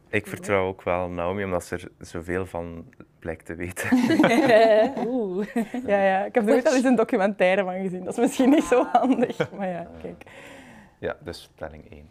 ik 0.08 0.26
vertrouw 0.26 0.66
ook 0.66 0.82
wel 0.82 1.08
Naomi, 1.08 1.44
omdat 1.44 1.64
ze 1.64 1.74
er 1.74 1.90
zoveel 2.06 2.46
van 2.46 2.84
blijkt 3.18 3.46
te 3.46 3.54
weten. 3.54 3.88
Oeh. 5.08 5.46
Ja, 5.86 6.02
ja. 6.04 6.24
Ik 6.24 6.34
heb 6.34 6.48
er 6.48 6.54
ooit 6.54 6.66
al 6.68 6.74
eens 6.74 6.84
een 6.84 6.94
documentaire 6.94 7.64
van 7.64 7.74
gezien. 7.80 8.04
Dat 8.04 8.12
is 8.12 8.18
misschien 8.20 8.50
niet 8.50 8.64
zo 8.64 8.84
handig. 8.92 9.50
Maar 9.52 9.68
ja, 9.68 9.86
kijk. 10.02 10.24
Ja, 10.98 11.16
dus 11.24 11.50
stelling 11.54 11.90
1. 11.90 12.08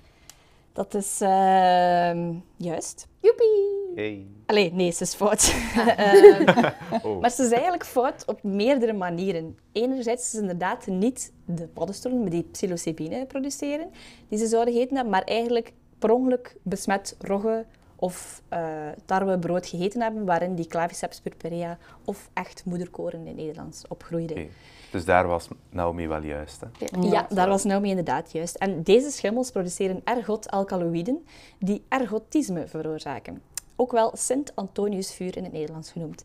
Dat 0.74 0.94
is 0.94 1.22
ehm, 1.22 2.34
juist. 2.56 3.08
Joepie! 3.20 3.76
Hey. 3.96 4.26
Allee, 4.46 4.74
nee, 4.74 4.92
ze 4.92 5.04
is 5.04 5.14
fout. 5.14 5.54
Ehm, 5.98 6.72
Oh. 7.04 7.20
maar 7.22 7.30
ze 7.32 7.44
is 7.44 7.52
eigenlijk 7.52 7.86
fout 7.86 8.26
op 8.26 8.44
meerdere 8.44 8.94
manieren. 8.94 9.58
Enerzijds 9.72 10.26
is 10.26 10.32
het 10.32 10.42
inderdaad 10.42 10.88
niet 10.88 11.32
de 11.46 11.68
paddenstoelen 11.68 12.30
die 12.30 12.44
psilocybine 12.52 13.26
produceren, 13.26 13.90
die 14.30 14.40
ze 14.40 14.48
zouden 14.48 14.74
hebben, 14.76 15.10
maar 15.10 15.24
eigenlijk 15.24 15.74
per 16.00 16.12
ongeluk 16.12 16.56
besmet 16.62 17.16
rogge 17.20 17.66
of 18.00 18.42
uh, 18.54 18.60
tarwebrood 19.06 19.68
gegeten 19.68 20.02
hebben, 20.02 20.26
waarin 20.26 20.56
die 20.56 20.68
Claviceps 20.68 21.20
purpurea 21.20 21.78
of 22.06 22.30
echt 22.34 22.66
moederkoren 22.66 23.20
in 23.20 23.28
het 23.28 23.36
Nederlands 23.36 23.84
opgroeide. 23.88 24.48
Dus 24.92 25.06
daar 25.06 25.28
was 25.28 25.48
Naomi 25.70 26.08
wel 26.08 26.22
juist. 26.22 26.62
Hè? 26.62 26.68
Ja. 27.00 27.10
Ja, 27.12 27.28
daar 27.30 27.48
was 27.48 27.64
Naomi 27.64 27.90
inderdaad 27.90 28.32
juist. 28.32 28.56
En 28.56 28.84
deze 28.84 29.12
schimmels 29.12 29.52
produceren 29.52 30.02
ergot-alkaloïden 30.04 31.26
die 31.60 31.84
ergotisme 31.88 32.68
veroorzaken. 32.68 33.42
Ook 33.76 33.92
wel 33.92 34.12
Sint-Antoniusvuur 34.14 35.38
in 35.38 35.44
het 35.44 35.54
Nederlands 35.54 35.92
genoemd. 35.92 36.24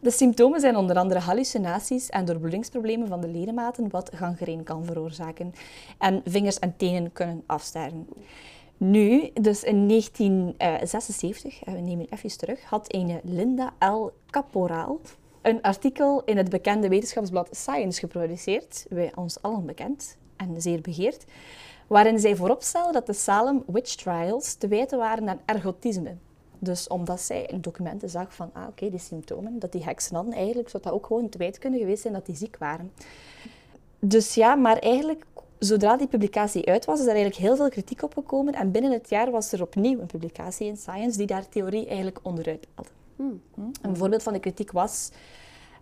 De 0.00 0.10
symptomen 0.10 0.60
zijn 0.60 0.76
onder 0.76 0.96
andere 0.96 1.20
hallucinaties 1.20 2.10
en 2.10 2.24
doorbloedingsproblemen 2.24 3.08
van 3.08 3.20
de 3.20 3.28
ledematen, 3.28 3.90
wat 3.90 4.10
gangreen 4.14 4.62
kan 4.62 4.84
veroorzaken. 4.84 5.54
En 5.98 6.22
vingers 6.24 6.58
en 6.58 6.76
tenen 6.76 7.12
kunnen 7.12 7.42
afsterven. 7.46 8.08
Nu, 8.78 9.30
dus 9.34 9.62
in 9.64 9.88
1976, 9.88 11.64
en 11.64 11.74
we 11.74 11.80
nemen 11.80 12.06
even 12.10 12.38
terug, 12.38 12.64
had 12.64 12.94
een 12.94 13.20
Linda 13.24 13.72
L. 13.78 14.10
Caporaal 14.30 15.00
een 15.42 15.62
artikel 15.62 16.22
in 16.24 16.36
het 16.36 16.48
bekende 16.48 16.88
wetenschapsblad 16.88 17.48
Science 17.50 18.00
geproduceerd, 18.00 18.86
wij 18.88 19.12
ons 19.14 19.42
allen 19.42 19.66
bekend 19.66 20.16
en 20.36 20.62
zeer 20.62 20.80
begeerd, 20.80 21.24
waarin 21.86 22.18
zij 22.18 22.36
vooropstelde 22.36 22.92
dat 22.92 23.06
de 23.06 23.12
Salem 23.12 23.62
Witch 23.66 23.94
Trials 23.94 24.54
te 24.54 24.68
wijten 24.68 24.98
waren 24.98 25.28
aan 25.28 25.40
ergotisme. 25.44 26.16
Dus 26.58 26.88
omdat 26.88 27.20
zij 27.20 27.44
in 27.44 27.60
documenten 27.60 28.10
zag 28.10 28.34
van, 28.34 28.50
ah 28.52 28.68
oké, 28.68 28.90
die 28.90 28.98
symptomen, 28.98 29.58
dat 29.58 29.72
die 29.72 29.84
heksen 29.84 30.14
hadden, 30.14 30.34
eigenlijk 30.34 30.68
zou 30.68 30.82
dat 30.82 30.92
ook 30.92 31.06
gewoon 31.06 31.28
te 31.28 31.38
wijten 31.38 31.60
kunnen 31.60 31.80
geweest 31.80 32.02
zijn 32.02 32.14
dat 32.14 32.26
die 32.26 32.36
ziek 32.36 32.56
waren. 32.58 32.92
Dus 33.98 34.34
ja, 34.34 34.54
maar 34.54 34.76
eigenlijk, 34.76 35.24
zodra 35.58 35.96
die 35.96 36.06
publicatie 36.06 36.66
uit 36.66 36.84
was, 36.84 37.00
is 37.00 37.06
er 37.06 37.12
eigenlijk 37.12 37.40
heel 37.40 37.56
veel 37.56 37.68
kritiek 37.68 38.02
op 38.02 38.14
gekomen. 38.14 38.54
En 38.54 38.70
binnen 38.70 38.92
het 38.92 39.10
jaar 39.10 39.30
was 39.30 39.52
er 39.52 39.62
opnieuw 39.62 40.00
een 40.00 40.06
publicatie 40.06 40.66
in 40.66 40.76
Science 40.76 41.18
die 41.18 41.26
daar 41.26 41.48
theorie 41.48 41.86
eigenlijk 41.86 42.18
onderuit 42.22 42.66
haalde. 42.74 42.90
Een 43.82 43.96
voorbeeld 43.96 44.22
van 44.22 44.32
de 44.32 44.38
kritiek 44.38 44.72
was 44.72 45.10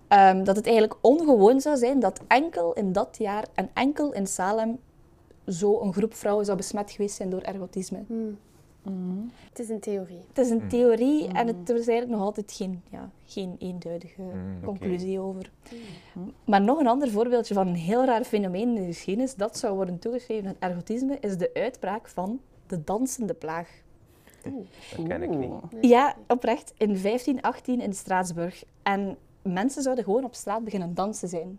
ehm, 0.09 0.45
dat 0.45 0.57
het 0.57 0.67
eigenlijk 0.67 0.99
ongewoon 1.01 1.61
zou 1.61 1.77
zijn 1.77 2.01
dat 2.01 2.21
enkel 2.27 2.73
in 2.73 2.93
dat 2.93 3.17
jaar 3.19 3.45
en 3.55 3.71
enkel 3.75 4.13
in 4.13 4.27
Salem 4.27 4.79
zo 5.47 5.81
een 5.81 5.93
groep 5.93 6.15
vrouwen 6.15 6.45
zou 6.45 6.57
besmet 6.57 6.91
geweest 6.91 7.17
zijn 7.17 7.31
door 7.31 7.41
ergotisme. 7.41 8.05
Het 9.49 9.59
is 9.59 9.69
een 9.69 9.81
theorie. 9.81 10.21
Het 10.29 10.39
is 10.39 10.51
een 10.51 10.69
theorie 10.69 11.29
en 11.29 11.47
het, 11.47 11.71
er 11.71 11.77
is 11.77 11.89
eigenlijk 11.89 12.19
nog 12.19 12.21
altijd 12.21 12.53
geen, 12.53 12.83
ja, 12.91 13.11
geen 13.27 13.57
eenduidige 13.59 14.23
oké. 14.23 14.65
conclusie 14.65 15.21
over. 15.21 15.51
Maar 16.45 16.61
nog 16.61 16.79
een 16.79 16.87
ander 16.87 17.11
voorbeeldje 17.11 17.55
van 17.55 17.67
een 17.67 17.75
heel 17.75 18.05
raar 18.05 18.25
fenomeen 18.25 18.69
in 18.69 18.75
de 18.75 18.85
geschiedenis, 18.85 19.35
dat 19.35 19.59
zou 19.59 19.75
worden 19.75 19.99
toegeschreven 19.99 20.49
aan 20.49 20.71
ergotisme, 20.71 21.19
is 21.21 21.37
de 21.37 21.51
uitbraak 21.55 22.09
van 22.09 22.41
de 22.67 22.85
dansende 22.85 23.35
plaag. 23.35 23.69
Dat 24.97 25.07
ken 25.07 25.23
ik 25.23 25.31
niet. 25.31 25.51
Ja, 25.81 26.15
oprecht. 26.29 26.73
In 26.77 26.87
1518 26.87 27.81
in 27.81 27.93
Straatsburg. 27.95 28.65
En 28.83 29.17
mensen 29.43 29.83
zouden 29.83 30.05
gewoon 30.05 30.25
op 30.25 30.35
straat 30.35 30.65
beginnen 30.65 30.95
dansen 30.95 31.29
zijn. 31.29 31.59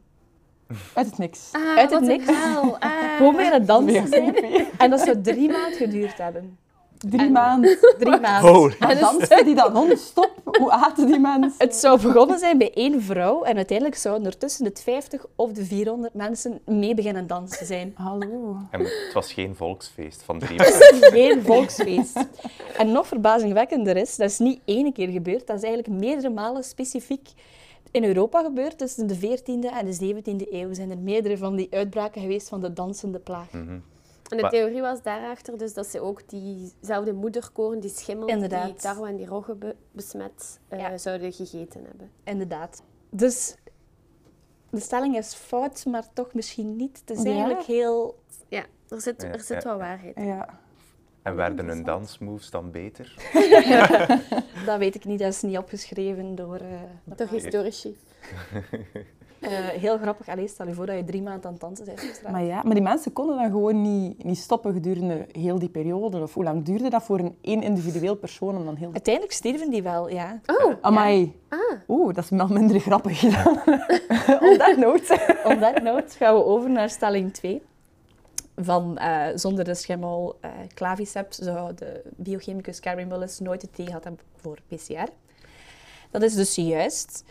Uit 0.94 1.06
het 1.06 1.18
niks. 1.18 1.50
Ah, 1.52 1.78
Uit 1.78 1.92
het 1.92 2.02
niks. 2.02 2.28
Ah. 2.28 3.18
Gewoon 3.18 3.36
beginnen 3.36 3.66
dansen 3.66 4.08
zijn. 4.08 4.36
En 4.78 4.90
dat 4.90 5.00
zou 5.00 5.22
drie 5.22 5.50
maanden 5.50 5.78
geduurd 5.78 6.18
hebben. 6.18 6.58
Drie 6.98 7.20
En- 7.20 7.32
maanden. 7.32 7.78
Drie 8.00 8.20
maanden. 8.20 8.54
Holy. 8.54 8.76
Maar 8.80 9.00
dansen 9.00 9.46
die 9.46 9.56
dan 9.56 9.74
non-stop? 9.74 10.32
Hoe 10.44 10.72
aten 10.72 11.08
die 11.08 11.20
mensen? 11.20 11.54
Het 11.58 11.76
zou 11.76 12.02
begonnen 12.02 12.40
zijn 12.40 12.58
bij 12.58 12.74
één 12.74 13.02
vrouw 13.02 13.44
en 13.44 13.56
uiteindelijk 13.56 13.98
zouden 13.98 14.26
er 14.28 14.38
tussen 14.38 14.64
de 14.64 14.72
50 14.84 15.26
of 15.36 15.52
de 15.52 15.66
400 15.66 16.14
mensen 16.14 16.60
mee 16.66 16.94
beginnen 16.94 17.28
dansen 17.28 17.66
zijn. 17.66 17.94
Hallo. 17.96 18.58
En 18.72 18.80
het 18.80 19.12
was 19.14 19.34
geen 19.34 19.56
volksfeest 19.56 20.24
van 20.24 20.40
drie 20.40 20.60
Geen 21.18 21.42
volksfeest. 21.44 22.26
En 22.78 22.92
nog 22.92 23.08
verbazingwekkender 23.08 23.98
is, 23.98 24.16
dat 24.16 24.30
is 24.30 24.40
niet 24.40 24.60
één 24.66 24.94
keer 24.94 25.10
gebeurd, 25.10 25.48
dat 25.48 25.56
is 25.58 25.64
eigenlijk 25.64 26.00
meerdere 26.00 26.30
malen 26.30 26.64
specifiek 26.64 27.30
in 27.92 28.04
Europa 28.04 28.44
gebeurd. 28.44 28.78
Tussen 28.78 29.08
de 29.08 29.16
14e 29.16 29.74
en 29.78 29.86
de 29.86 30.14
17e 30.16 30.52
eeuw 30.52 30.74
zijn 30.74 30.92
er 30.92 30.98
meerdere 30.98 31.38
van 31.38 31.56
die 31.56 31.68
uitbraken 31.72 32.22
geweest 32.22 32.50
van 32.50 32.62
de 32.62 32.74
dansende 32.74 33.20
plaag. 33.20 33.52
Mhm. 33.52 33.78
En 34.30 34.36
de 34.38 34.42
Maar- 34.44 34.52
theorie 34.52 34.82
was 34.82 35.02
daarachter 35.02 35.58
dus 35.58 35.74
dat 35.74 35.88
ze 35.88 36.00
ook 36.02 36.30
diezelfde 36.30 37.14
moederkoren, 37.14 37.80
die 37.80 37.90
schimmel, 37.90 38.28
die 38.28 38.74
tarwe 38.74 39.08
en 39.08 39.16
die 39.16 39.26
roggen 39.26 39.60
be- 39.60 39.76
besmet, 39.92 40.60
eh, 40.68 40.80
Ja. 40.80 40.98
zouden 40.98 41.34
gegeten 41.34 41.84
hebben. 41.86 42.12
Inderdaad. 42.24 42.84
Dus 43.10 43.56
de 44.70 44.80
stelling 44.80 45.18
is 45.18 45.34
fout, 45.34 45.86
maar 45.86 46.14
toch 46.14 46.34
misschien 46.34 46.76
niet. 46.76 47.00
Het 47.06 47.18
is 47.18 47.24
Ja. 47.24 47.30
eigenlijk 47.32 47.62
heel... 47.64 48.20
Ja, 48.48 48.66
er 48.90 49.02
zit, 49.02 49.24
er 49.24 49.40
zit 49.40 49.64
ja. 49.64 49.70
wel 49.70 49.78
waarheid 49.78 50.16
in. 50.16 50.26
Ja. 50.26 50.60
En 51.22 51.36
werden 51.36 51.68
hun 51.68 51.84
dansmoves 51.84 52.50
dan 52.50 52.72
beter? 52.72 53.16
Dat 54.66 54.78
weet 54.78 54.96
ik 54.96 55.06
niet, 55.06 55.20
dat 55.20 55.34
is 55.34 55.42
niet 55.42 55.58
opgeschreven 55.58 56.36
door... 56.36 56.56
eh, 56.58 56.82
Door 57.16 57.28
historici. 57.28 57.98
Eh, 59.40 59.52
heel 59.68 59.98
grappig. 59.98 60.28
Allee, 60.28 60.48
stel 60.48 60.68
je 60.68 60.74
voor 60.74 60.86
dat 60.86 60.96
je 60.96 61.04
drie 61.04 61.22
maanden 61.22 61.46
aan 61.46 61.52
het 61.52 61.62
dansen 61.62 61.86
bent 61.86 62.04
op 62.04 62.10
straat. 62.14 62.32
Maar 62.32 62.44
ja, 62.44 62.62
maar 62.64 62.74
die 62.74 62.84
mensen 62.84 63.14
konden 63.14 63.36
dan 63.36 63.46
gewoon 63.50 63.82
niet, 63.82 64.24
niet 64.24 64.38
stoppen 64.38 64.74
gedurende 64.74 65.26
heel 65.32 65.60
die 65.60 65.70
periode. 65.70 66.22
Of 66.22 66.34
hoe 66.34 66.44
lang 66.44 66.64
duurde 66.64 66.90
dat 66.90 67.04
voor 67.04 67.20
een 67.20 67.38
één 67.42 67.62
individueel 67.62 68.16
persoon 68.16 68.58
om 68.58 68.66
dan 68.66 68.76
heel... 68.76 68.90
Uiteindelijk 68.92 69.34
stierven 69.34 69.70
die 69.70 69.84
wel, 69.84 70.10
ja. 70.10 70.42
Oh, 70.46 70.74
Amai. 70.82 71.40
ah. 71.50 71.60
Oeh, 71.88 72.14
dat 72.14 72.24
is 72.24 72.30
wel 72.30 72.48
minder 72.48 72.80
grappig 72.80 73.20
dan. 73.20 73.60
Note. 74.78 75.42
On 75.46 75.60
that 75.60 75.82
note 75.82 76.18
gaan 76.18 76.36
we 76.36 76.44
over 76.46 76.70
naar 76.70 76.90
stelling 76.90 77.34
2. 77.34 77.62
Van 78.56 78.98
eh, 78.98 79.26
zonder 79.36 79.64
de 79.64 79.74
schimmel 79.76 80.38
eh 80.42 80.50
claviceps 80.74 81.38
zou 81.38 81.74
de 81.76 82.02
biochemicus 82.16 82.80
Carrie 82.80 83.06
Mullis 83.06 83.40
nooit 83.40 83.62
het 83.62 83.76
thee 83.76 83.86
gehad 83.86 84.04
hebben 84.04 84.24
voor 84.36 84.58
PCR. 84.68 85.10
Dat 86.12 86.22
is 86.22 86.34
dus 86.34 86.56
juist. 86.56 87.24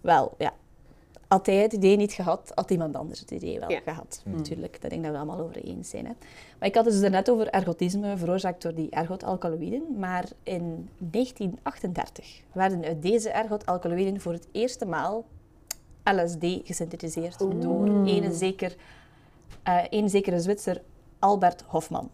Wel, 0.00 0.34
ja. 0.38 0.52
Had 1.32 1.46
hij 1.46 1.56
het 1.56 1.72
idee 1.72 1.96
niet 1.96 2.12
gehad, 2.12 2.52
had 2.54 2.70
iemand 2.70 2.96
anders 2.96 3.20
het 3.20 3.30
idee 3.30 3.58
wel 3.60 3.70
Ja. 3.70 3.80
gehad. 3.80 4.22
Natuurlijk, 4.24 4.72
dat 4.80 4.90
denk 4.90 4.92
ik 4.92 5.02
dat 5.02 5.12
we 5.12 5.16
allemaal 5.26 5.44
over 5.44 5.56
eens 5.64 5.88
zijn. 5.90 6.06
Hè. 6.06 6.12
Maar 6.58 6.68
ik 6.68 6.74
had 6.74 6.84
het 6.84 7.00
dus 7.00 7.10
net 7.10 7.30
over 7.30 7.48
ergotisme, 7.48 8.16
veroorzaakt 8.16 8.62
door 8.62 8.74
die 8.74 8.90
ergotalkaloïden. 8.90 9.82
Maar 9.98 10.24
in 10.42 10.88
1938 10.98 12.40
werden 12.52 12.84
uit 12.84 13.02
deze 13.02 13.30
ergotalkaloïden 13.30 14.20
voor 14.20 14.32
het 14.32 14.48
eerste 14.52 14.86
maal 14.86 15.24
LSD 16.04 16.44
gesynthetiseerd 16.64 17.38
door 17.62 17.86
een, 18.04 18.32
zeker, 18.32 18.76
eh, 19.62 19.78
een 19.90 20.08
zekere 20.08 20.40
Zwitser 20.40 20.82
Albert 21.18 21.62
Hofman. 21.66 22.10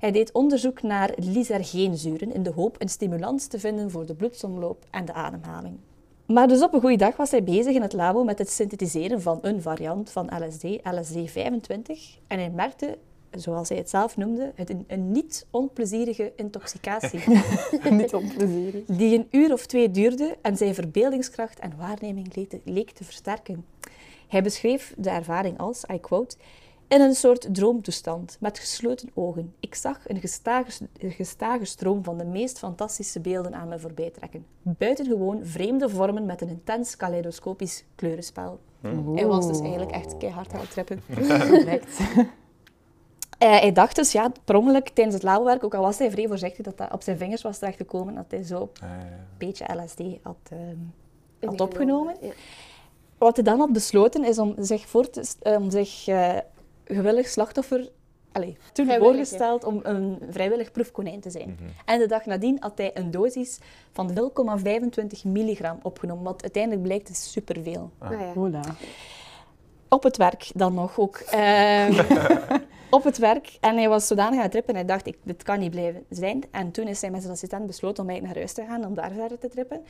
Hij 0.00 0.10
deed 0.12 0.32
onderzoek 0.32 0.82
naar 0.82 1.12
lysergeenzuren 1.16 2.34
in 2.34 2.42
de 2.42 2.52
hoop 2.52 2.76
een 2.78 2.88
stimulans 2.88 3.46
te 3.46 3.58
vinden 3.58 3.90
voor 3.90 4.06
de 4.06 4.14
bloedsomloop 4.14 4.84
en 4.90 5.04
de 5.04 5.12
ademhaling. 5.12 5.78
Maar 6.26 6.48
dus 6.48 6.62
op 6.62 6.74
een 6.74 6.80
goede 6.80 6.96
dag 6.96 7.16
was 7.16 7.30
hij 7.30 7.42
bezig 7.42 7.74
in 7.74 7.82
het 7.82 7.92
labo 7.92 8.24
met 8.24 8.38
het 8.38 8.50
synthetiseren 8.50 9.22
van 9.22 9.38
een 9.42 9.62
variant 9.62 10.10
van 10.10 10.30
LSD, 10.44 10.64
LSD-25. 10.64 12.24
En 12.26 12.38
hij 12.38 12.50
merkte, 12.50 12.98
zoals 13.30 13.68
hij 13.68 13.78
het 13.78 13.90
zelf 13.90 14.16
noemde, 14.16 14.52
het 14.54 14.70
een, 14.70 14.84
een 14.86 15.12
niet 15.12 15.46
onplezierige 15.50 16.32
intoxicatie. 16.36 17.20
niet 17.90 18.14
onplezierig. 18.14 18.84
die 18.86 19.18
een 19.18 19.28
uur 19.30 19.52
of 19.52 19.66
twee 19.66 19.90
duurde 19.90 20.36
en 20.42 20.56
zijn 20.56 20.74
verbeeldingskracht 20.74 21.58
en 21.58 21.72
waarneming 21.78 22.34
leek 22.34 22.48
te, 22.48 22.60
leek 22.64 22.90
te 22.90 23.04
versterken. 23.04 23.64
Hij 24.28 24.42
beschreef 24.42 24.94
de 24.96 25.10
ervaring 25.10 25.58
als, 25.58 25.84
I 25.92 26.00
quote, 26.00 26.36
in 26.88 27.00
een 27.00 27.14
soort 27.14 27.54
droomtoestand, 27.54 28.36
met 28.40 28.58
gesloten 28.58 29.10
ogen. 29.14 29.54
Ik 29.60 29.74
zag 29.74 29.98
een 30.06 30.20
gestage, 30.20 30.88
gestage 30.98 31.64
stroom 31.64 32.04
van 32.04 32.18
de 32.18 32.24
meest 32.24 32.58
fantastische 32.58 33.20
beelden 33.20 33.54
aan 33.54 33.68
me 33.68 33.78
voorbij 33.78 34.10
trekken. 34.10 34.46
Buitengewoon 34.62 35.46
vreemde 35.46 35.88
vormen 35.88 36.26
met 36.26 36.40
een 36.40 36.48
intens 36.48 36.96
kaleidoscopisch 36.96 37.84
kleurenspel. 37.94 38.60
Hij 39.14 39.26
was 39.26 39.46
dus 39.46 39.60
eigenlijk 39.60 39.90
echt 39.90 40.16
keihard 40.16 40.52
aan 40.52 40.60
het 40.60 40.70
trippen. 40.70 41.02
Perfect. 41.06 41.98
Eh, 43.38 43.50
hij 43.60 43.72
dacht 43.72 43.96
dus, 43.96 44.12
ja, 44.12 44.32
per 44.44 44.56
ongeluk 44.56 44.88
tijdens 44.88 45.14
het 45.14 45.24
labowerk, 45.24 45.64
ook 45.64 45.74
al 45.74 45.82
was 45.82 45.98
hij 45.98 46.10
vrij 46.10 46.26
voorzichtig 46.26 46.64
dat 46.64 46.78
dat 46.78 46.92
op 46.92 47.02
zijn 47.02 47.18
vingers 47.18 47.42
was 47.42 47.58
terechtgekomen, 47.58 48.14
dat 48.14 48.24
hij 48.28 48.42
zo 48.42 48.70
Ah, 48.82 48.90
een 48.90 49.08
beetje 49.38 49.82
LSD 49.82 50.00
had, 50.22 50.36
ehm, 50.50 51.50
had 51.50 51.60
opgenomen. 51.60 52.16
Ja. 52.20 52.32
Wat 53.18 53.36
hij 53.36 53.44
dan 53.44 53.58
had 53.58 53.72
besloten 53.72 54.24
is 54.24 54.38
om 54.38 54.54
zich, 54.58 54.88
voor 54.88 55.10
te, 55.10 55.24
om 55.42 55.70
zich 55.70 56.06
eh, 56.06 56.36
gewillig 56.86 57.28
slachtoffer... 57.28 57.90
Allee, 58.32 58.56
toen 58.72 58.90
voorgesteld 58.98 59.64
om 59.64 59.80
een 59.82 60.18
vrijwillig 60.30 60.70
proefkonijn 60.70 61.20
te 61.20 61.30
zijn. 61.30 61.58
En 61.84 61.98
de 61.98 62.06
dag 62.06 62.26
nadien 62.26 62.56
had 62.60 62.78
hij 62.78 62.90
een 62.94 63.10
dosis 63.10 63.58
van 63.92 64.10
0,25 64.10 65.22
milligram 65.24 65.78
opgenomen, 65.82 66.24
wat 66.24 66.42
uiteindelijk 66.42 66.82
blijkt 66.82 67.08
is 67.08 67.32
superveel. 67.32 67.90
Ah, 67.98 68.10
ja. 68.10 68.32
Hola. 68.34 68.60
Op 69.88 70.02
het 70.02 70.16
werk 70.16 70.50
dan 70.54 70.74
nog 70.74 70.98
ook. 70.98 71.16
Ehm, 71.16 72.02
op 72.96 73.04
het 73.04 73.18
werk. 73.18 73.56
En 73.60 73.76
hij 73.76 73.88
was 73.88 74.06
zodanig 74.06 74.36
aan 74.36 74.42
het 74.42 74.50
trippen. 74.50 74.74
Hij 74.74 74.84
dacht, 74.84 75.06
ik, 75.06 75.16
dit 75.22 75.42
kan 75.42 75.58
niet 75.58 75.70
blijven 75.70 76.04
zijn. 76.10 76.44
En 76.50 76.70
toen 76.70 76.86
is 76.86 77.00
hij 77.00 77.10
met 77.10 77.20
zijn 77.20 77.32
assistent 77.32 77.66
besloten 77.66 78.02
om 78.02 78.10
eigenlijk 78.10 78.38
naar 78.38 78.44
huis 78.44 78.66
te 78.66 78.72
gaan, 78.72 78.86
om 78.86 78.94
daar 78.94 79.10
verder 79.12 79.38
te 79.38 79.48
trippen. 79.48 79.80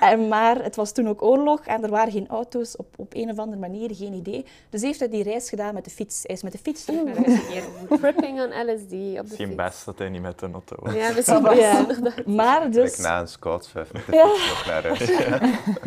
En, 0.00 0.28
maar 0.28 0.62
het 0.62 0.76
was 0.76 0.92
toen 0.92 1.08
ook 1.08 1.22
oorlog 1.22 1.60
en 1.60 1.82
er 1.84 1.90
waren 1.90 2.12
geen 2.12 2.28
auto's 2.28 2.76
op, 2.76 2.86
op 2.96 3.14
een 3.14 3.30
of 3.30 3.38
andere 3.38 3.60
manier, 3.60 3.94
geen 3.94 4.12
idee. 4.12 4.44
Dus 4.70 4.82
heeft 4.82 4.98
hij 4.98 5.08
die 5.08 5.22
reis 5.22 5.48
gedaan 5.48 5.74
met 5.74 5.84
de 5.84 5.90
fiets. 5.90 6.22
Hij 6.22 6.34
is 6.36 6.42
met 6.42 6.52
de 6.52 6.58
fiets 6.58 6.84
terug 6.84 7.04
naar 7.04 7.16
huis 7.16 7.38
gekeerd. 7.38 7.66
Tripping 8.00 8.40
on 8.40 8.48
LSD 8.48 8.82
op 8.82 8.90
de 8.90 9.22
Misschien 9.22 9.46
fiets. 9.46 9.56
best 9.62 9.84
dat 9.84 9.98
hij 9.98 10.08
niet 10.08 10.22
met 10.22 10.38
de 10.38 10.48
auto 10.52 10.76
was. 10.78 10.94
Ja, 10.94 11.12
misschien 11.12 11.42
best. 11.42 11.60
Ja. 11.60 11.86
Maar 12.26 12.70
dus, 12.70 12.96
na 12.98 13.20
een 13.20 13.28
met 13.72 14.06
de 14.06 14.12
Ja. 14.16 14.26
fiets 14.26 14.66
naar 14.66 14.82
huis. 14.82 15.10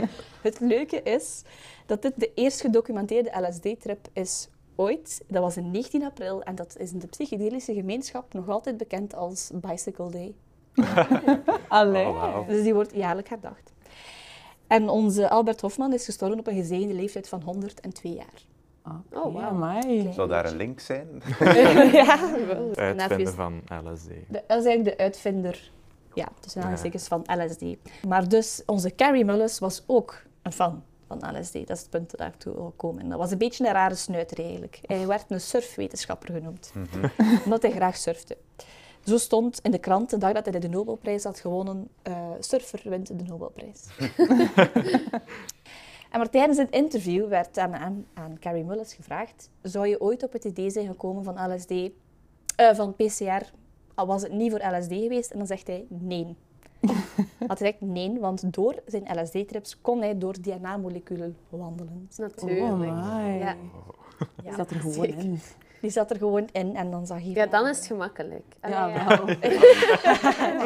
het 0.42 0.60
leuke 0.60 1.02
is 1.04 1.42
dat 1.86 2.02
dit 2.02 2.14
de 2.16 2.32
eerst 2.36 2.62
gedocumenteerde 2.62 3.48
LSD-trip 3.48 4.08
is 4.14 4.48
ooit. 4.76 5.24
Dat 5.28 5.42
was 5.44 5.58
in 5.58 5.72
19 5.72 6.04
april 6.04 6.44
en 6.44 6.56
dat 6.56 6.76
is 6.78 6.92
in 6.92 7.00
de 7.00 7.08
psychedelische 7.08 7.74
gemeenschap 7.74 8.34
nog 8.34 8.50
altijd 8.50 8.78
bekend 8.78 9.16
als 9.16 9.52
Bicycle 9.54 10.10
Day. 10.10 10.34
Allee. 11.68 12.06
Oh. 12.08 12.48
Dus 12.48 12.62
die 12.64 12.74
wordt 12.74 12.96
jaarlijk 12.96 13.30
herdacht. 13.30 13.73
En 14.68 14.90
onze 14.90 15.30
Albert 15.30 15.62
Hofman 15.62 15.94
is 15.94 16.06
gestorven 16.06 16.40
op 16.40 16.48
een 16.48 16.56
gezegende 16.56 16.94
leeftijd 16.94 17.30
van 17.30 17.42
102 17.42 18.14
jaar. 18.14 18.42
Oh, 18.86 18.94
Oh, 19.26 19.34
wauw. 19.34 19.50
amai. 19.50 20.12
Zou 20.14 20.30
daar 20.30 20.46
een 20.46 20.56
link 20.58 20.80
zijn? 20.80 21.08
ja, 21.92 22.46
wel. 22.48 22.72
Even- 22.72 23.34
van 23.34 23.62
LSD. 23.84 24.08
de- 24.08 24.44
Dat 24.48 24.58
is 24.60 24.66
eigenlijk 24.66 24.84
de 24.84 24.98
uitvinder 24.98 25.72
ja, 26.14 26.28
tussen 26.40 26.62
aanhalingstekens 26.62 27.08
van 27.08 27.24
LSD. 27.40 27.64
Maar 28.08 28.28
dus 28.30 28.64
onze 28.66 28.96
Carrie 28.96 29.26
Mullis 29.26 29.60
was 29.60 29.84
ook 29.86 30.22
een 30.42 30.52
fan 30.52 30.84
van 31.08 31.38
LSD. 31.40 31.54
Dat 31.54 31.70
is 31.70 31.80
het 31.80 31.90
punt 31.90 32.18
dat 32.18 32.28
ik 32.28 32.36
toe 32.36 32.54
wil 32.54 32.74
komen. 32.76 33.02
En 33.04 33.10
dat 33.10 33.18
was 33.20 33.32
een 33.32 33.38
beetje 33.38 33.66
een 33.68 33.74
rare 33.74 33.96
snuiter 33.96 34.40
eigenlijk. 34.44 34.80
Hij 34.82 35.08
werd 35.08 35.26
een 35.32 35.42
surfwetenschapper 35.42 36.34
genoemd, 36.34 36.74
omdat 37.46 37.62
hij 37.62 37.72
graag 37.72 37.98
surfte. 37.98 38.38
Zo 39.04 39.18
stond 39.18 39.60
in 39.62 39.72
de 39.72 39.80
krant 39.80 40.10
de 40.10 40.18
dag 40.18 40.34
dat 40.34 40.46
hij 40.46 40.60
de 40.60 40.70
Nobelprijs 40.70 41.24
had 41.24 41.40
gewonnen, 41.40 41.88
eh, 42.02 42.30
surfer 42.40 42.90
wint 42.90 43.08
de 43.08 43.24
Nobelprijs. 43.24 43.86
en 46.12 46.18
maar 46.18 46.30
tijdens 46.30 46.58
het 46.58 46.72
interview 46.72 47.28
werd 47.28 47.58
aan, 47.58 47.76
aan, 47.76 48.06
aan 48.14 48.38
Carrie 48.40 48.64
Mullis 48.64 48.94
gevraagd, 48.94 49.50
zou 49.62 49.88
je 49.88 50.02
ooit 50.02 50.24
op 50.24 50.34
het 50.34 50.44
idee 50.44 50.70
zijn 50.70 50.88
gekomen 50.88 51.24
van 51.24 51.54
LSD, 51.54 51.72
eh, 51.72 52.74
van 52.74 52.96
PCR, 52.96 53.52
al 53.96 54.06
was 54.06 54.22
het 54.22 54.32
niet 54.32 54.52
voor 54.52 54.76
LSD 54.76 54.90
geweest? 54.90 55.32
En 55.32 55.38
dan 55.38 55.48
zegt 55.48 55.68
hij 55.68 55.86
nee. 55.90 56.36
Had 57.48 57.60
hij 57.60 57.72
gezegd 57.72 57.82
nee, 57.82 58.20
want 58.20 58.54
door 58.54 58.76
zijn 58.86 59.22
LSD-trips 59.22 59.82
kon 59.82 60.00
hij 60.00 60.18
door 60.18 60.42
DNA-moleculen 60.42 61.38
wandelen. 61.50 62.10
Natuurlijk. 62.18 62.62
Oh 62.62 62.80
my. 62.80 63.38
Ja. 63.38 63.56
Die 64.44 64.54
zat 64.54 64.70
er 64.70 64.80
gewoon 64.80 64.94
zeker. 64.94 65.18
in. 65.18 65.40
Die 65.84 65.92
zat 65.92 66.12
er 66.12 66.18
gewoon 66.18 66.48
in 66.52 66.76
en 66.76 66.92
dan 66.92 67.06
zag 67.08 67.18
hij... 67.22 67.32
ja, 67.32 67.46
dan 67.46 67.68
is 67.68 67.78
het 67.78 67.86
gemakkelijk. 67.86 68.44
Allee, 68.60 68.76
Ja, 68.78 68.88
ja. 68.88 69.08
wel. 69.08 69.28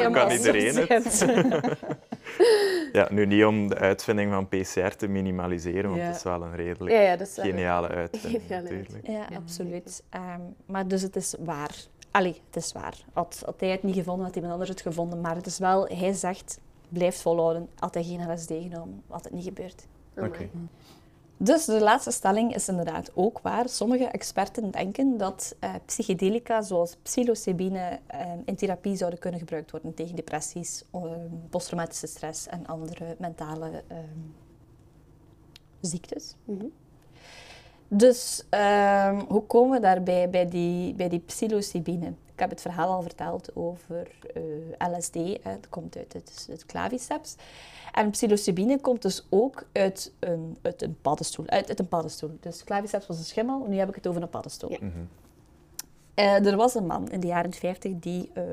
Ja, 0.02 0.10
kan 0.20 0.32
iedereen 0.32 0.76
het. 0.88 1.26
Ja, 2.92 3.08
nu 3.12 3.26
niet 3.26 3.46
om 3.46 3.68
de 3.68 3.76
uitvinding 3.78 4.32
van 4.32 4.48
PCR 4.48 4.96
te 4.98 5.08
minimaliseren, 5.08 5.90
want 5.90 6.02
Ja. 6.02 6.08
het 6.08 6.16
is 6.16 6.24
wel 6.24 6.42
een 6.44 6.56
redelijk 6.56 6.96
Ja, 6.96 7.02
ja, 7.02 7.16
dat 7.16 7.28
is 7.28 7.36
wel- 7.36 7.46
geniale 7.46 7.88
uitvinding 8.02 8.42
Geniale 8.48 8.70
natuurlijk. 8.70 9.08
Ja, 9.08 9.28
absoluut. 9.36 10.04
Ehm, 10.10 10.42
maar 10.66 10.88
dus 10.88 11.02
het 11.02 11.16
is 11.16 11.36
waar. 11.40 11.76
Allee, 12.12 12.42
het 12.52 12.64
is 12.64 12.72
waar. 12.72 12.94
Had, 13.14 13.42
had 13.46 13.60
hij 13.60 13.70
het 13.70 13.84
niet 13.84 13.96
gevonden, 13.96 14.26
had 14.26 14.34
iemand 14.36 14.52
anders 14.54 14.70
het 14.72 14.82
gevonden. 14.82 15.22
Maar 15.22 15.36
het 15.36 15.46
is 15.46 15.60
wel, 15.60 15.88
hij 15.88 16.14
zegt, 16.14 16.60
blijft 16.90 17.22
volhouden. 17.22 17.68
Had 17.80 17.94
hij 17.94 18.04
geen 18.04 18.32
LSD 18.34 18.48
genomen, 18.48 19.04
had 19.08 19.24
het 19.24 19.34
niet 19.34 19.44
gebeurd. 19.44 19.88
Oké. 20.18 20.50
Dus 21.40 21.66
de 21.66 21.80
laatste 21.80 22.12
stelling 22.12 22.56
is 22.56 22.68
inderdaad 22.68 23.12
ook 23.14 23.40
waar. 23.40 23.70
Sommige 23.70 24.06
experten 24.06 24.72
denken 24.72 25.18
dat 25.18 25.56
eh, 25.60 25.74
psychedelica 25.86 26.62
zoals 26.62 26.96
psilocybine 27.02 28.00
eh, 28.08 28.32
in 28.46 28.56
therapie 28.56 28.96
zouden 28.96 29.20
kunnen 29.20 29.40
gebruikt 29.40 29.72
worden 29.72 29.94
tegen 29.94 30.16
depressies, 30.16 30.84
eh, 30.92 31.02
posttraumatische 31.50 32.08
stress 32.08 32.48
en 32.48 32.66
andere 32.66 33.16
mentale 33.20 33.84
eh, 33.88 33.98
ziektes. 35.82 36.36
Mhm. 36.44 36.66
Dus 37.88 38.44
ehm, 38.50 39.20
hoe 39.28 39.44
komen 39.44 39.72
we 39.72 39.80
daarbij 39.80 40.30
bij 40.30 40.50
die, 40.50 40.94
bij 40.94 41.10
die 41.10 41.20
psilocybine? 41.20 42.08
Ik 42.08 42.40
heb 42.40 42.50
het 42.50 42.62
verhaal 42.62 42.94
al 42.94 43.02
verteld 43.02 43.56
over 43.56 44.08
eh, 44.34 44.98
LSD. 44.98 45.14
Hè. 45.14 45.52
Het 45.52 45.70
komt 45.70 45.98
uit 45.98 46.14
het, 46.14 46.48
het 46.52 46.66
claviceps. 46.66 47.36
En 47.92 48.10
psilocybine 48.10 48.82
komt 48.82 49.02
dus 49.02 49.28
ook 49.30 49.66
uit 49.72 50.12
een, 50.20 50.58
uit 50.62 50.82
een 50.82 50.98
paddenstoel. 51.02 51.48
Uit, 51.48 51.70
uit 51.70 51.80
een 51.80 51.88
paddenstoel. 51.88 52.38
Dus 52.40 52.64
claviceps 52.64 53.08
was 53.08 53.18
een 53.18 53.24
schimmel, 53.24 53.66
nu 53.68 53.78
heb 53.78 53.90
ik 53.90 53.96
het 53.96 54.08
over 54.08 54.22
een 54.22 54.30
paddenstoel. 54.30 54.72
Ja. 54.72 54.78
Mhm. 54.82 54.98
Eh, 56.14 56.46
er 56.46 56.56
was 56.56 56.76
een 56.76 56.86
man 56.86 57.12
in 57.12 57.20
de 57.20 57.28
jaren 57.28 57.54
50 57.54 57.94
die 58.00 58.32
eh, 58.34 58.44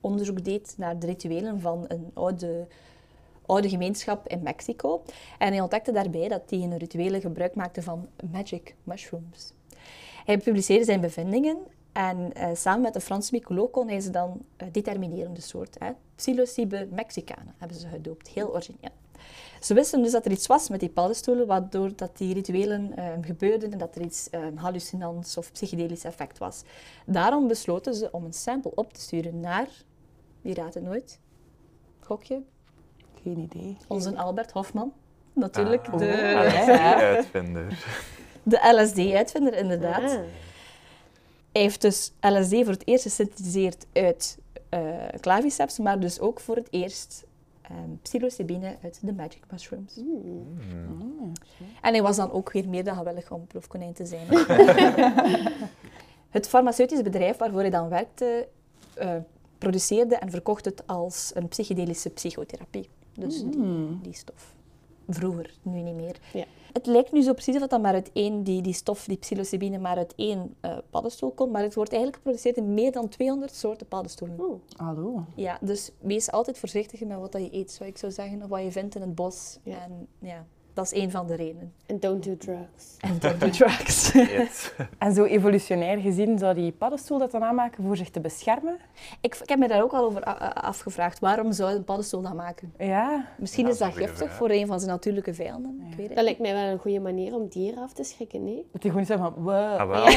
onderzoek 0.00 0.44
deed 0.44 0.74
naar 0.76 0.98
de 0.98 1.06
rituelen 1.06 1.60
van 1.60 1.84
een 1.88 2.10
oude, 2.14 2.66
oude 3.46 3.68
gemeenschap 3.68 4.28
in 4.28 4.42
Mexico. 4.42 5.02
En 5.38 5.52
hij 5.52 5.60
ontdekte 5.60 5.92
daarbij 5.92 6.28
dat 6.28 6.48
die 6.48 6.62
in 6.62 6.70
hun 6.70 6.78
rituelen 6.78 7.20
gebruik 7.20 7.54
maakte 7.54 7.82
van 7.82 8.08
magic 8.30 8.74
mushrooms. 8.84 9.52
Hij 10.24 10.38
publiceerde 10.38 10.84
zijn 10.84 11.00
bevindingen 11.00 11.58
en 11.92 12.32
eh, 12.32 12.48
samen 12.54 12.80
met 12.80 12.94
een 12.94 13.00
Franse 13.00 13.34
mycoloog 13.34 13.70
kon 13.70 13.88
hij 13.88 14.00
ze 14.00 14.10
dan 14.10 14.40
eh, 14.56 14.68
determineren, 14.72 15.34
de 15.34 15.40
soort. 15.40 15.76
Hè. 15.78 15.90
Psilocybe 16.14 16.88
mexicana 16.90 17.54
hebben 17.58 17.76
ze 17.76 17.88
gedoopt, 17.88 18.28
heel 18.28 18.50
origineel. 18.50 19.00
Ze 19.60 19.74
wisten 19.74 20.02
dus 20.02 20.12
dat 20.12 20.24
er 20.24 20.32
iets 20.32 20.46
was 20.46 20.68
met 20.68 20.80
die 20.80 20.88
paddenstoelen, 20.88 21.46
waardoor 21.46 21.96
dat 21.96 22.16
die 22.16 22.34
rituelen 22.34 22.96
eh, 22.96 23.12
gebeurden 23.20 23.72
en 23.72 23.78
dat 23.78 23.96
er 23.96 24.02
iets 24.02 24.30
eh, 24.30 24.46
hallucinants 24.54 25.36
of 25.36 25.52
psychedelisch 25.52 26.04
effect 26.04 26.38
was. 26.38 26.62
Daarom 27.06 27.48
besloten 27.48 27.94
ze 27.94 28.08
om 28.12 28.24
een 28.24 28.32
sample 28.32 28.74
op 28.74 28.92
te 28.92 29.00
sturen 29.00 29.40
naar, 29.40 29.68
wie 30.40 30.54
raadt 30.54 30.74
het 30.74 30.84
nooit? 30.84 31.20
Gokje? 32.00 32.42
Geen 33.22 33.38
idee. 33.38 33.76
Onze 33.88 34.16
Albert 34.16 34.50
Hofman. 34.52 34.92
Natuurlijk, 35.32 35.86
Ah. 35.88 35.98
de, 35.98 36.42
LSD-uitvinder. 36.46 37.84
de 38.42 38.80
LSD-uitvinder, 38.82 39.54
inderdaad. 39.64 40.02
Ah. 40.02 40.08
Hij 41.52 41.62
heeft 41.62 41.80
dus 41.80 42.12
LSD 42.20 42.54
voor 42.54 42.66
het 42.72 42.86
eerst 42.86 43.02
gesynthetiseerd 43.02 43.86
uit 43.92 44.38
eh 44.68 44.80
claviceps, 45.20 45.78
maar 45.78 46.00
dus 46.00 46.20
ook 46.20 46.40
voor 46.40 46.56
het 46.56 46.68
eerst 46.70 47.24
ehm, 47.62 47.76
psilocybine 48.02 48.76
uit 48.82 48.98
de 49.02 49.12
magic 49.12 49.42
mushrooms. 49.50 49.94
Hmm. 49.94 51.32
En 51.82 51.92
hij 51.92 52.02
was 52.02 52.16
dan 52.16 52.30
ook 52.32 52.52
weer 52.52 52.68
meer 52.68 52.84
dan 52.84 52.96
gewillig 52.96 53.30
om 53.30 53.46
proefkonijn 53.46 53.92
te 53.92 54.06
zijn. 54.06 54.26
het 56.30 56.48
farmaceutisch 56.48 57.02
bedrijf 57.02 57.36
waarvoor 57.36 57.60
hij 57.60 57.70
dan 57.70 57.88
werkte, 57.88 58.48
eh, 58.94 59.16
produceerde 59.58 60.16
en 60.16 60.30
verkocht 60.30 60.64
het 60.64 60.86
als 60.86 61.30
een 61.34 61.48
psychedelische 61.48 62.10
psychotherapie. 62.10 62.88
Dus 63.14 63.42
die, 63.42 64.00
die 64.02 64.14
stof. 64.14 64.54
Vroeger, 65.08 65.54
nu 65.62 65.80
niet 65.80 65.94
meer. 65.94 66.16
Ja. 66.32 66.44
Het 66.72 66.86
lijkt 66.86 67.12
nu 67.12 67.22
zo 67.22 67.32
precies 67.32 67.54
of 67.54 67.66
dat 67.66 67.82
maar 67.82 67.94
uit 67.94 68.10
één, 68.12 68.42
die, 68.42 68.62
die 68.62 68.72
stof, 68.72 69.04
die 69.04 69.16
psilocybine, 69.16 69.78
maar 69.78 69.96
uit 69.96 70.14
één 70.16 70.54
eh, 70.60 70.78
paddenstoel 70.90 71.30
komt. 71.30 71.52
Maar 71.52 71.62
het 71.62 71.74
wordt 71.74 71.90
eigenlijk 71.90 72.22
geproduceerd 72.22 72.56
in 72.56 72.74
meer 72.74 72.92
dan 72.92 73.08
200 73.08 73.54
soorten 73.54 73.86
paddenstoelen. 73.86 74.40
Oeh. 74.40 74.58
Hallo. 74.76 75.24
Ja, 75.34 75.58
dus 75.60 75.90
wees 76.00 76.30
altijd 76.30 76.58
voorzichtig 76.58 77.00
met 77.00 77.18
wat 77.18 77.32
dat 77.32 77.42
je 77.42 77.54
eet, 77.54 77.70
zou 77.70 77.88
ik 77.88 77.98
zo 77.98 78.10
zeggen. 78.10 78.42
Of 78.42 78.48
wat 78.48 78.62
je 78.62 78.72
vindt 78.72 78.94
in 78.94 79.00
het 79.00 79.14
bos. 79.14 79.58
Ja. 79.62 79.82
En 79.82 80.06
ja, 80.18 80.46
dat 80.74 80.84
is 80.84 80.92
één 80.92 81.10
van 81.10 81.26
de 81.26 81.34
redenen. 81.34 81.72
En 81.86 82.00
don't 82.00 82.24
do 82.24 82.36
drugs. 82.36 82.96
En 83.00 83.18
don't 83.18 83.40
do 83.40 83.48
drugs. 83.58 84.12
Yes. 84.12 84.72
En 84.98 85.12
zo 85.14 85.24
evolutionair 85.24 85.98
gezien 85.98 86.38
zou 86.38 86.54
die 86.54 86.72
paddenstoel 86.72 87.18
dat 87.18 87.30
dan 87.30 87.42
aanmaken 87.44 87.84
voor 87.84 87.96
zich 87.96 88.10
te 88.10 88.20
beschermen? 88.20 88.76
ik, 89.20 89.34
ik 89.42 89.48
heb 89.48 89.58
me 89.58 89.68
daar 89.68 89.82
ook 89.82 89.92
al 89.92 90.04
over 90.04 90.22
afgevraagd. 90.54 91.18
Waarom 91.18 91.52
zou 91.52 91.74
een 91.74 91.84
paddenstoel 91.84 92.20
dat 92.22 92.34
maken? 92.34 92.72
Ja. 92.78 93.26
Misschien 93.38 93.64
Ja, 93.66 93.70
is 93.72 93.78
dat 93.78 93.88
een 93.88 93.94
giftig 93.94 94.16
vraag. 94.26 94.36
voor 94.36 94.50
een 94.50 94.66
van 94.66 94.78
zijn 94.80 94.90
natuurlijke 94.90 95.34
vijanden. 95.34 95.84
Ik 95.90 95.96
weet 95.96 96.06
het 96.06 96.14
Dat 96.16 96.24
lijkt 96.24 96.40
mij 96.40 96.52
wel 96.52 96.62
een 96.64 96.78
goede 96.78 97.00
manier 97.00 97.34
om 97.34 97.48
dieren 97.48 97.82
af 97.82 97.92
te 97.92 98.04
schrikken, 98.04 98.44
nee? 98.44 98.66
Dat 98.72 98.82
die 98.82 98.90
gewoon 98.90 99.06
zeggen 99.06 99.32
van, 99.34 99.42
wow. 99.44 99.54
Ah, 99.80 99.88
wel, 99.88 100.08
Ja, 100.08 100.16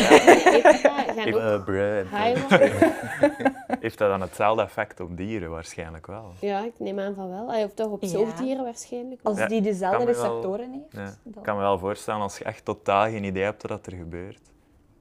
ja. 1.14 1.24
Heeft, 1.24 2.52
Eh, 2.52 2.60
heeft 3.80 3.98
dat 3.98 4.10
dan 4.10 4.22
hetzelfde 4.22 4.62
effect 4.64 5.00
op 5.00 5.18
dieren? 5.18 5.50
Waarschijnlijk 5.50 6.08
wel. 6.08 6.32
Ja, 6.40 6.66
ik 6.66 6.74
neem 6.78 7.00
aan 7.00 7.14
van 7.16 7.30
wel. 7.30 7.64
Of 7.64 7.74
toch 7.74 7.88
op 7.92 8.02
Ja. 8.02 8.08
zoogdieren 8.08 8.64
waarschijnlijk. 8.64 9.20
Als 9.24 9.48
die 9.48 9.62
dezelfde 9.62 10.14
kan 10.14 10.42
heeft. 10.54 10.92
Ja. 10.92 11.32
Ik 11.36 11.44
kan 11.44 11.56
me 11.56 11.62
wel 11.62 11.80
voorstellen, 11.80 12.22
als 12.22 12.38
je 12.38 12.44
echt 12.44 12.66
totaal 12.66 13.04
geen 13.04 13.24
idee 13.24 13.44
hebt 13.44 13.68
wat 13.68 13.86
er 13.86 13.94
gebeurt, 13.94 14.42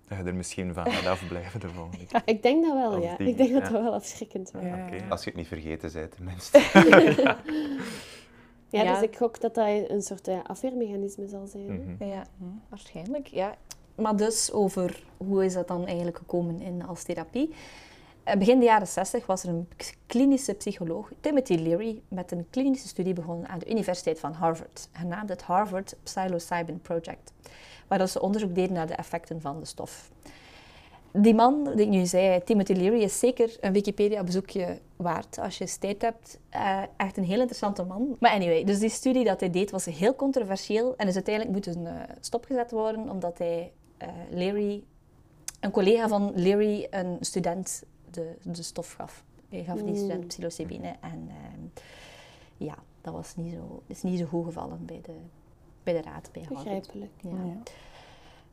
dat 0.09 0.19
je 0.19 0.25
er 0.25 0.35
misschien 0.35 0.75
van 0.75 0.91
gaat 0.91 1.07
afblijven 1.07 1.61
de 1.61 1.69
volgende 1.69 2.07
keer. 2.07 2.23
Ik 2.25 2.43
denk 2.43 2.65
dat 2.65 2.73
wel, 2.75 3.03
ja. 3.03 3.17
die, 3.17 3.29
ik 3.29 3.37
denk 3.37 3.53
dat 3.53 3.63
ja. 3.63 3.69
dat 3.69 3.83
wel 3.83 3.93
afschrikkend 3.93 4.51
was. 4.51 4.63
Ja. 4.63 4.87
Oké. 4.87 5.05
Als 5.09 5.25
je 5.25 5.31
het 5.31 5.39
niet 5.39 5.49
vergeten 5.49 5.93
bent, 5.93 6.13
tenminste. 6.17 6.59
Ja, 8.69 8.83
Ja. 8.83 8.93
dus 8.93 9.03
ik 9.03 9.17
gok 9.17 9.41
dat 9.41 9.55
dat 9.55 9.67
een 9.89 10.03
soort 10.03 10.29
eh, 10.29 10.39
afweermechanisme 10.47 11.29
zal 11.29 11.47
zijn. 11.47 11.97
Mhm. 11.97 12.05
Ja, 12.05 12.27
waarschijnlijk. 12.69 13.27
Ja. 13.27 13.57
Maar 13.95 14.17
dus 14.17 14.53
over 14.53 15.03
hoe 15.17 15.45
is 15.45 15.53
dat 15.55 15.69
dan 15.69 15.87
eigenlijk 15.87 16.19
gekomen 16.19 16.61
in 16.61 16.87
als 16.87 17.03
therapie? 17.03 17.55
Eh, 18.25 18.37
Begin 18.37 18.59
de 18.59 18.65
jaren 18.65 18.87
60 18.87 19.27
was 19.27 19.43
er 19.43 19.49
een 19.49 19.69
klinische 20.07 20.55
psycholoog, 20.55 21.13
Timothy 21.21 21.55
Leary, 21.55 22.03
met 22.09 22.33
een 22.33 22.47
klinische 22.51 22.89
studie 22.89 23.13
begonnen 23.13 23.49
aan 23.49 23.59
de 23.59 23.71
Universiteit 23.71 24.21
van 24.21 24.33
Harvard, 24.33 24.89
genaamd 24.93 25.29
het 25.29 25.43
Harvard 25.43 25.97
Psilocybin 26.03 26.81
Project, 26.81 27.33
waar 27.89 28.09
ze 28.09 28.21
onderzoek 28.21 28.55
deden 28.55 28.73
naar 28.73 28.87
de 28.87 28.95
effecten 28.95 29.41
van 29.41 29.61
de 29.61 29.67
stof. 29.67 30.11
Die 31.13 31.35
man, 31.35 31.65
die 31.75 31.85
ik 31.85 31.89
nu 31.89 32.07
zei, 32.07 32.45
Timothy 32.45 32.73
Leary, 32.73 33.01
is 33.03 33.19
zeker 33.19 33.57
een 33.61 33.73
Wikipedia-bezoekje 33.73 34.79
waard 34.97 35.39
als 35.39 35.59
je 35.59 35.79
tijd 35.79 36.03
hebt. 36.03 36.39
Eh, 36.49 36.83
echt 36.97 37.17
een 37.17 37.25
heel 37.25 37.39
interessante 37.39 37.83
man. 37.83 38.17
Maar 38.21 38.31
anyway, 38.31 38.65
dus 38.65 38.79
die 38.79 38.89
studie 38.89 39.25
dat 39.25 39.41
hij 39.41 39.51
deed 39.51 39.71
was 39.71 39.85
heel 39.85 40.15
controversieel 40.15 40.95
en 40.97 41.09
is 41.09 41.15
uiteindelijk 41.15 41.55
moeten 41.55 41.87
eh, 41.87 42.17
stopgezet 42.21 42.71
worden 42.71 43.11
omdat 43.11 43.39
hij 43.39 43.73
eh, 43.97 44.09
Leary, 44.31 44.85
een 45.61 45.71
collega 45.71 46.09
van 46.09 46.33
Leary, 46.35 46.87
een 46.91 47.17
student 47.21 47.83
de, 48.15 48.35
de 48.43 48.63
stof 48.63 48.93
gaf. 48.93 49.25
Hij 49.49 49.65
gaf 49.65 49.77
die 49.77 49.87
Mm. 49.87 49.97
student 49.97 50.27
psilocybine 50.27 50.95
en 51.01 51.29
ehm, 51.29 51.83
ja, 52.57 52.75
dat 53.01 53.13
was 53.13 53.37
niet 53.37 53.53
zo, 53.53 53.83
is 53.87 54.03
niet 54.03 54.19
zo 54.19 54.25
goed 54.25 54.45
gevallen 54.45 54.87
bij 54.87 55.01
de, 55.03 55.13
bij 55.83 55.93
de 55.93 56.03
raad. 56.03 56.29
Bij. 56.33 56.47
Begrijpelijk. 56.49 57.11
Ja. 57.21 57.31
Ja. 57.31 57.63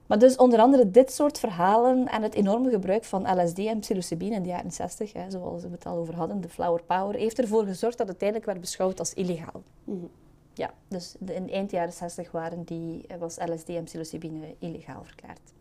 Maar 0.05 0.19
dus 0.19 0.35
onder 0.35 0.59
andere 0.59 0.91
dit 0.91 1.11
soort 1.11 1.39
verhalen 1.39 2.07
en 2.07 2.21
het 2.21 2.33
enorme 2.33 2.69
gebruik 2.69 3.03
van 3.03 3.41
LSD 3.41 3.59
en 3.59 3.79
psilocybine 3.79 4.35
in 4.35 4.43
de 4.43 4.49
jaren 4.49 4.71
60, 4.71 5.13
hè, 5.13 5.29
zoals 5.31 5.63
we 5.63 5.69
het 5.69 5.85
al 5.85 5.97
over 5.97 6.15
hadden, 6.15 6.41
de 6.41 6.49
flower 6.49 6.83
power, 6.83 7.15
heeft 7.15 7.39
ervoor 7.39 7.65
gezorgd 7.65 7.97
dat 7.97 8.07
het 8.07 8.21
uiteindelijk 8.21 8.45
werd 8.45 8.59
beschouwd 8.59 8.99
als 8.99 9.13
illegaal. 9.13 9.63
Mhm. 9.83 10.05
Ja, 10.53 10.73
dus 10.87 11.15
in 11.25 11.49
eind 11.49 11.71
jaren 11.71 11.93
60 11.93 12.31
waren 12.31 12.63
die, 12.63 13.07
eh, 13.07 13.17
was 13.17 13.37
LSD 13.37 13.69
en 13.69 13.83
psilocybine 13.83 14.55
illegaal 14.59 15.03
verklaard. 15.03 15.53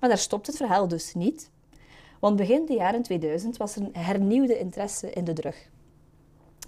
Maar 0.00 0.08
daar 0.08 0.18
stopt 0.18 0.46
het 0.46 0.56
verhaal 0.56 0.88
dus 0.88 1.14
niet, 1.14 1.50
want 2.20 2.36
begin 2.36 2.66
de 2.66 2.74
jaren 2.74 3.02
2000 3.02 3.56
was 3.56 3.76
er 3.76 3.82
een 3.82 3.94
hernieuwde 4.02 4.58
interesse 4.58 5.10
in 5.10 5.24
de 5.24 5.32
drug. 5.32 5.68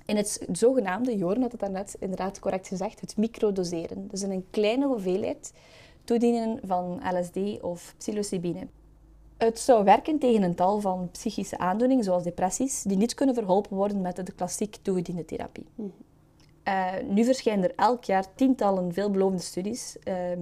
in 0.07 0.17
het 0.17 0.47
zogenaamde, 0.53 1.17
Joren 1.17 1.43
had 1.43 1.53
het 1.53 1.61
daarnet 1.61 1.97
inderdaad 1.99 2.39
correct 2.39 2.69
gezegd, 2.69 3.01
het 3.01 3.17
microdoseren. 3.17 4.09
Dus 4.09 4.23
in 4.23 4.31
een 4.31 4.47
kleine 4.51 4.87
hoeveelheid 4.87 5.53
toedienen 6.05 6.61
van 6.65 7.01
LSD 7.13 7.61
of 7.61 7.95
psilocybine. 7.99 8.67
Het 9.37 9.59
zou 9.59 9.85
werken 9.85 10.19
tegen 10.19 10.43
een 10.43 10.55
tal 10.55 10.81
van 10.81 11.09
psychische 11.11 11.59
aandoeningen, 11.59 12.05
zoals 12.05 12.23
depressies, 12.23 12.83
die 12.83 12.97
niet 12.97 13.15
kunnen 13.15 13.35
verholpen 13.35 13.77
worden 13.77 14.01
met 14.01 14.27
de 14.27 14.33
klassiek 14.33 14.77
toegediende 14.83 15.25
therapie. 15.25 15.67
Uh, 16.69 16.93
nu 17.09 17.25
verschijnen 17.25 17.65
er 17.65 17.75
elk 17.77 18.05
jaar 18.05 18.35
tientallen 18.35 18.93
veelbelovende 18.93 19.43
studies 19.43 19.97
ehm, 19.99 20.41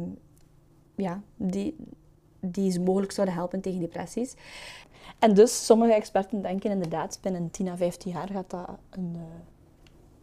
ja, 0.97 1.23
die, 1.37 1.77
die 2.41 2.81
mogelijk 2.81 3.13
zouden 3.13 3.35
helpen 3.35 3.61
tegen 3.61 3.81
depressies. 3.81 4.35
En 5.19 5.35
dus 5.35 5.67
sommige 5.67 5.93
experten 5.93 6.43
denken 6.43 6.71
inderdaad, 6.71 7.19
binnen 7.23 7.51
10 7.51 7.69
à 7.69 7.77
15 7.77 8.13
jaar 8.13 8.29
gaat 8.33 8.51
dat 8.51 8.69
een, 8.91 9.13
uh, 9.15 9.21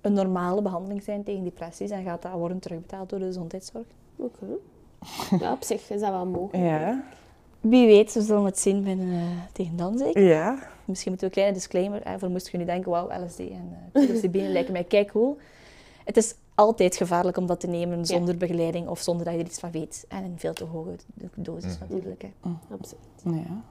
een 0.01 0.13
normale 0.13 0.61
behandeling 0.61 1.03
zijn 1.03 1.23
tegen 1.23 1.43
depressies 1.43 1.89
en 1.89 2.03
gaat 2.03 2.21
dat 2.21 2.31
worden 2.31 2.59
terugbetaald 2.59 3.09
door 3.09 3.19
de 3.19 3.25
gezondheidszorg. 3.25 3.85
Oké. 4.15 4.45
Ja, 5.39 5.51
op 5.51 5.63
zich 5.63 5.89
is 5.89 5.99
dat 5.99 6.09
wel 6.09 6.25
mogelijk. 6.25 6.63
Ja. 6.63 7.03
Wie 7.61 7.87
weet, 7.87 8.13
we 8.13 8.21
zullen 8.21 8.45
het 8.45 8.59
zien 8.59 8.83
binnen, 8.83 9.07
uh, 9.07 9.21
tegen 9.51 9.77
dan 9.77 9.97
zeker. 9.97 10.21
Ja. 10.21 10.69
Misschien 10.85 11.11
moeten 11.11 11.29
we 11.29 11.35
een 11.35 11.41
kleine 11.41 11.53
disclaimer, 11.53 12.01
hè, 12.03 12.19
voor 12.19 12.29
moest 12.29 12.49
je 12.49 12.57
nu 12.57 12.65
denken, 12.65 12.91
wauw, 12.91 13.25
LSD 13.25 13.39
en 13.39 13.77
uh, 13.93 14.03
psilocybine 14.03 14.47
lijken 14.47 14.73
mij 14.73 14.83
kijk 14.83 15.07
cool. 15.07 15.37
Het 16.03 16.17
is 16.17 16.35
altijd 16.55 16.95
gevaarlijk 16.95 17.37
om 17.37 17.45
dat 17.45 17.59
te 17.59 17.67
nemen 17.67 18.05
zonder 18.05 18.33
ja. 18.33 18.39
begeleiding 18.39 18.87
of 18.87 18.99
zonder 18.99 19.25
dat 19.25 19.33
je 19.33 19.39
er 19.39 19.45
iets 19.45 19.59
van 19.59 19.71
weet. 19.71 20.05
En 20.07 20.23
in 20.23 20.33
veel 20.35 20.53
te 20.53 20.63
hoge 20.63 20.95
dosis 21.35 21.73
mm. 21.73 21.85
natuurlijk. 21.89 22.21
Hè. 22.21 22.29
Mm. 22.41 22.59
Absoluut. 22.71 23.45
Ja. 23.45 23.63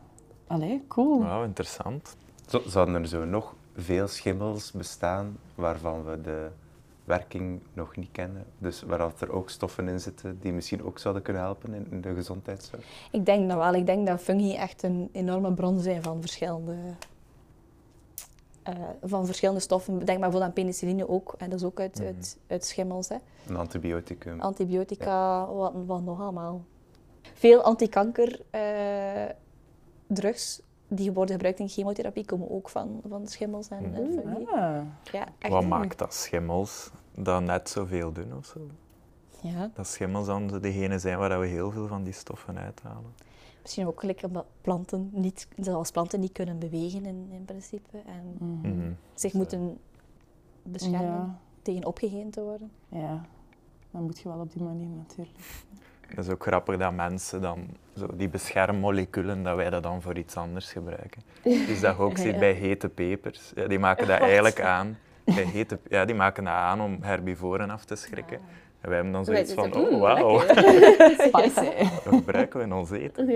Allee, 0.46 0.84
cool. 0.88 1.22
Wauw, 1.22 1.44
interessant. 1.44 2.16
Zo, 2.46 2.62
zouden 2.66 2.94
er 2.94 3.08
zo 3.08 3.24
nog 3.24 3.54
veel 3.76 4.08
schimmels 4.08 4.72
bestaan 4.72 5.36
waarvan 5.54 6.04
we 6.04 6.20
de 6.20 6.48
werking 7.04 7.60
nog 7.72 7.96
niet 7.96 8.08
kennen? 8.12 8.44
Dus 8.58 8.82
waar 8.82 9.12
er 9.18 9.32
ook 9.32 9.50
stoffen 9.50 9.88
in 9.88 10.00
zitten 10.00 10.38
die 10.40 10.52
misschien 10.52 10.84
ook 10.84 10.98
zouden 10.98 11.22
kunnen 11.22 11.42
helpen 11.42 11.88
in, 11.90 12.00
de 12.00 12.14
gezondheidszorg? 12.14 12.82
Ik 13.10 13.26
denk 13.26 13.48
dat 13.48 13.58
wel. 13.58 13.74
Ik 13.74 13.86
denk 13.86 14.06
dat 14.06 14.20
fungi 14.20 14.54
echt 14.54 14.82
een 14.82 15.08
enorme 15.12 15.52
bron 15.52 15.80
zijn 15.80 16.02
van 16.02 16.20
verschillende, 16.20 16.76
uh, 18.68 18.74
van 19.02 19.26
verschillende 19.26 19.60
stoffen. 19.60 19.94
Denk 19.94 20.06
maar 20.06 20.18
bijvoorbeeld 20.18 20.44
aan 20.44 20.52
penicilline 20.52 21.08
ook. 21.08 21.34
En 21.38 21.50
dat 21.50 21.58
is 21.58 21.64
ook 21.64 21.80
uit, 21.80 21.98
mm. 21.98 22.06
uit, 22.06 22.38
uit 22.46 22.64
schimmels. 22.64 23.08
Hè. 23.08 23.16
Een 23.46 23.56
antibioticum. 23.56 24.40
Antibiotica, 24.40 25.38
ja. 25.38 25.52
wat, 25.52 25.72
wat 25.86 26.02
nog 26.02 26.20
allemaal. 26.20 26.64
Veel 27.34 27.62
antikanker 27.62 28.40
uh, 28.54 28.60
drugs 30.06 30.60
die 30.88 31.12
worden 31.12 31.34
gebruikt 31.34 31.58
in 31.58 31.68
chemotherapie 31.68 32.24
komen 32.24 32.50
ook 32.50 32.68
van, 32.68 33.00
van 33.08 33.26
schimmels 33.26 33.68
en, 33.68 33.94
en 33.94 34.12
fungi. 34.12 34.44
Ah. 34.44 34.80
Ja, 35.12 35.28
echt 35.38 35.52
Wat 35.52 35.66
maakt 35.66 35.98
dat 35.98 36.14
schimmels 36.14 36.90
dat 37.14 37.42
net 37.42 37.68
zoveel 37.68 38.12
doen 38.12 38.36
of 38.36 38.44
zo? 38.46 38.60
Ja. 39.42 39.70
Dat 39.74 39.86
schimmels 39.86 40.26
dan 40.26 40.46
degene 40.60 40.98
zijn 40.98 41.18
waar 41.18 41.40
we 41.40 41.46
heel 41.46 41.70
veel 41.70 41.86
van 41.86 42.02
die 42.02 42.12
stoffen 42.12 42.58
uithalen. 42.58 43.14
Misschien 43.62 43.86
ook 43.86 44.00
gelijk 44.00 44.22
omdat 44.22 44.46
planten 44.60 45.10
niet, 45.12 45.48
zoals 45.56 45.90
planten 45.90 46.20
niet 46.20 46.32
kunnen 46.32 46.58
bewegen 46.58 47.04
in, 47.06 47.28
in 47.30 47.44
principe. 47.44 47.98
En 48.06 48.36
Mm 48.38 48.60
-hmm. 48.62 48.96
zich 49.14 49.30
Zo. 49.30 49.38
moeten 49.38 49.78
beschermen 50.62 51.00
Ja. 51.00 51.38
tegen 51.62 51.84
opgegeten 51.84 52.30
te 52.30 52.40
worden. 52.42 52.70
Ja, 52.88 53.24
dat 53.90 54.02
moet 54.02 54.18
je 54.18 54.28
wel 54.28 54.38
op 54.40 54.52
die 54.52 54.62
manier 54.62 54.88
natuurlijk. 54.88 55.38
Dat 56.14 56.24
is 56.24 56.30
ook 56.30 56.42
grappig 56.42 56.76
dat 56.76 56.92
mensen 56.92 57.40
dan, 57.40 57.66
zo 57.96 58.06
die 58.14 58.28
beschermmoleculen, 58.28 59.42
dat 59.42 59.56
wij 59.56 59.70
dat 59.70 59.82
dan 59.82 60.02
voor 60.02 60.16
iets 60.18 60.36
anders 60.36 60.72
gebruiken. 60.72 61.22
Dus 61.42 61.80
dat 61.80 61.96
je 61.96 62.02
ook 62.02 62.16
ziet 62.24 62.32
Ja. 62.32 62.38
bij 62.38 62.52
hete 62.52 62.88
pepers. 62.88 63.52
Ja, 63.54 63.66
die 63.66 63.78
maken 63.78 64.06
dat 64.06 64.20
eigenlijk 64.20 64.60
aan. 64.60 64.98
Bij 65.24 65.44
hete, 65.44 65.78
ja, 65.88 66.04
die 66.04 66.14
maken 66.14 66.44
dat 66.44 66.52
aan 66.52 66.80
om 66.80 66.98
herbivoren 67.00 67.70
af 67.70 67.84
te 67.84 67.96
schrikken. 67.96 68.38
En 68.80 68.88
wij 68.88 68.94
hebben 68.94 69.12
dan 69.12 69.24
zoiets 69.24 69.52
van, 69.52 69.74
oh 69.74 70.00
wauw, 70.00 70.38
Spicy. 71.28 71.70
dat 72.04 72.14
gebruiken 72.14 72.58
we 72.58 72.64
in 72.64 72.72
ons 72.72 72.90
eten. 72.90 73.26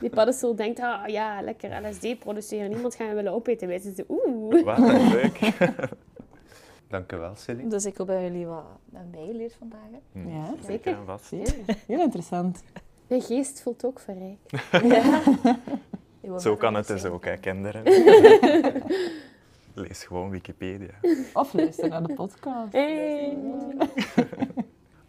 Die, 0.00 0.10
paddenstoel 0.10 0.56
denkt, 0.56 0.80
ah 0.80 1.06
ja, 1.08 1.42
lekker 1.42 1.88
LSD 1.88 2.18
produceren. 2.18 2.70
Niemand 2.70 2.94
gaat 2.94 3.06
hem 3.06 3.16
willen 3.16 3.32
opeten. 3.32 3.68
Wij 3.68 3.78
zitten, 3.78 4.04
oeh. 4.08 4.64
Wat 4.64 4.78
een 4.78 5.08
leuk. 5.08 5.38
Dank 6.88 7.12
u 7.12 7.16
wel, 7.16 7.34
Celine. 7.34 7.68
Dus 7.70 7.84
ik 7.84 7.96
hoop 7.96 8.06
dat 8.06 8.20
jullie 8.20 8.46
wat 8.46 8.64
hebben 8.92 9.10
bijgeleerd 9.10 9.54
vandaag. 9.58 9.80
Hè. 9.90 10.20
Hm, 10.20 10.28
Ja, 10.28 10.54
zeker. 10.66 10.96
en 10.96 11.04
vast. 11.04 11.24
Zeer. 11.24 11.54
Heel 11.86 12.00
interessant. 12.00 12.62
Mijn 13.06 13.22
geest 13.22 13.62
voelt 13.62 13.84
ook 13.84 14.00
verrijk. 14.00 14.38
Wil 16.20 16.40
Zo 16.40 16.56
kan 16.56 16.74
het 16.74 16.86
dus 16.86 17.04
ook, 17.04 17.24
hè, 17.24 17.36
kinderen. 17.36 17.82
Lees 19.74 20.04
gewoon 20.04 20.30
Wikipedia. 20.30 20.94
Of 21.32 21.52
luister 21.52 21.88
naar 21.88 22.02
de 22.06 22.14
podcast. 22.14 22.72
Hey. 22.72 23.36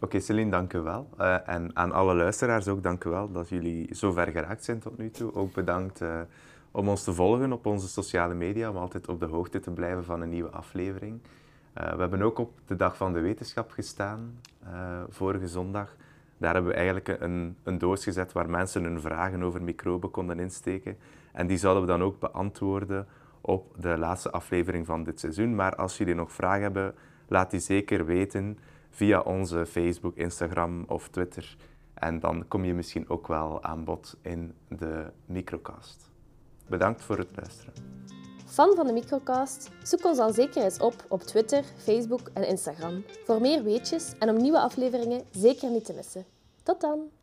Oké, 0.00 0.20
Celine, 0.20 0.50
dank 0.50 0.72
u 0.72 0.78
wel. 0.80 1.08
Uh, 1.20 1.48
en 1.48 1.70
aan 1.76 1.92
alle 1.92 2.14
luisteraars 2.14 2.68
ook 2.68 2.82
dank 2.82 3.04
u 3.04 3.10
wel 3.10 3.32
dat 3.32 3.48
jullie 3.48 3.94
zo 3.94 4.12
ver 4.12 4.26
geraakt 4.26 4.64
zijn 4.64 4.78
tot 4.78 4.98
nu 4.98 5.10
toe. 5.10 5.34
Ook 5.34 5.52
bedankt 5.54 6.00
uh, 6.00 6.20
om 6.70 6.88
ons 6.88 7.04
te 7.04 7.12
volgen 7.12 7.52
op 7.52 7.66
onze 7.66 7.88
sociale 7.88 8.34
media, 8.34 8.70
om 8.70 8.76
altijd 8.76 9.08
op 9.08 9.20
de 9.20 9.26
hoogte 9.26 9.60
te 9.60 9.70
blijven 9.70 10.04
van 10.04 10.20
een 10.20 10.28
nieuwe 10.28 10.50
aflevering. 10.50 11.20
Uh, 11.80 11.92
we 11.92 12.00
hebben 12.00 12.22
ook 12.22 12.38
op 12.38 12.60
de 12.66 12.76
Dag 12.76 12.96
van 12.96 13.12
de 13.12 13.20
Wetenschap 13.20 13.70
gestaan, 13.70 14.40
vorige 15.08 15.48
zondag. 15.48 15.96
Daar 16.38 16.54
hebben 16.54 16.70
we 16.70 16.76
eigenlijk 16.76 17.08
een, 17.08 17.56
een 17.62 17.78
doos 17.78 18.04
gezet 18.04 18.32
waar 18.32 18.50
mensen 18.50 18.84
hun 18.84 19.00
vragen 19.00 19.42
over 19.42 19.62
microben 19.62 20.10
konden 20.10 20.38
insteken. 20.38 20.96
En 21.32 21.46
die 21.46 21.56
zouden 21.56 21.82
we 21.82 21.88
dan 21.88 22.02
ook 22.02 22.18
beantwoorden 22.18 23.06
op 23.40 23.74
de 23.78 23.98
laatste 23.98 24.30
aflevering 24.30 24.86
van 24.86 25.04
dit 25.04 25.20
seizoen. 25.20 25.54
Maar 25.54 25.74
als 25.76 25.98
jullie 25.98 26.14
nog 26.14 26.32
vragen 26.32 26.62
hebben, 26.62 26.94
laat 27.28 27.50
die 27.50 27.60
zeker 27.60 28.04
weten 28.04 28.58
via 28.90 29.20
onze 29.20 29.66
Facebook, 29.66 30.16
Instagram 30.16 30.84
of 30.86 31.08
Twitter. 31.08 31.56
En 31.94 32.18
dan 32.18 32.48
kom 32.48 32.64
je 32.64 32.74
misschien 32.74 33.08
ook 33.08 33.26
wel 33.26 33.62
aan 33.62 33.84
bod 33.84 34.16
in 34.22 34.54
de 34.68 35.10
microcast. 35.26 36.10
Bedankt 36.66 37.02
voor 37.02 37.18
het 37.18 37.28
luisteren. 37.34 37.72
Fan 38.48 38.74
van 38.76 38.86
de 38.86 38.92
microcast? 38.92 39.68
Zoek 39.82 40.04
ons 40.04 40.18
al 40.18 40.32
zeker 40.32 40.62
eens 40.64 40.78
op 40.78 41.04
op 41.08 41.22
Twitter, 41.22 41.64
Facebook 41.76 42.30
en 42.34 42.46
Instagram. 42.46 43.04
Voor 43.24 43.40
meer 43.40 43.62
weetjes 43.62 44.12
en 44.18 44.28
om 44.28 44.36
nieuwe 44.36 44.60
afleveringen 44.60 45.24
zeker 45.30 45.70
niet 45.70 45.84
te 45.84 45.92
missen. 45.92 46.24
Tot 46.62 46.80
dan! 46.80 47.17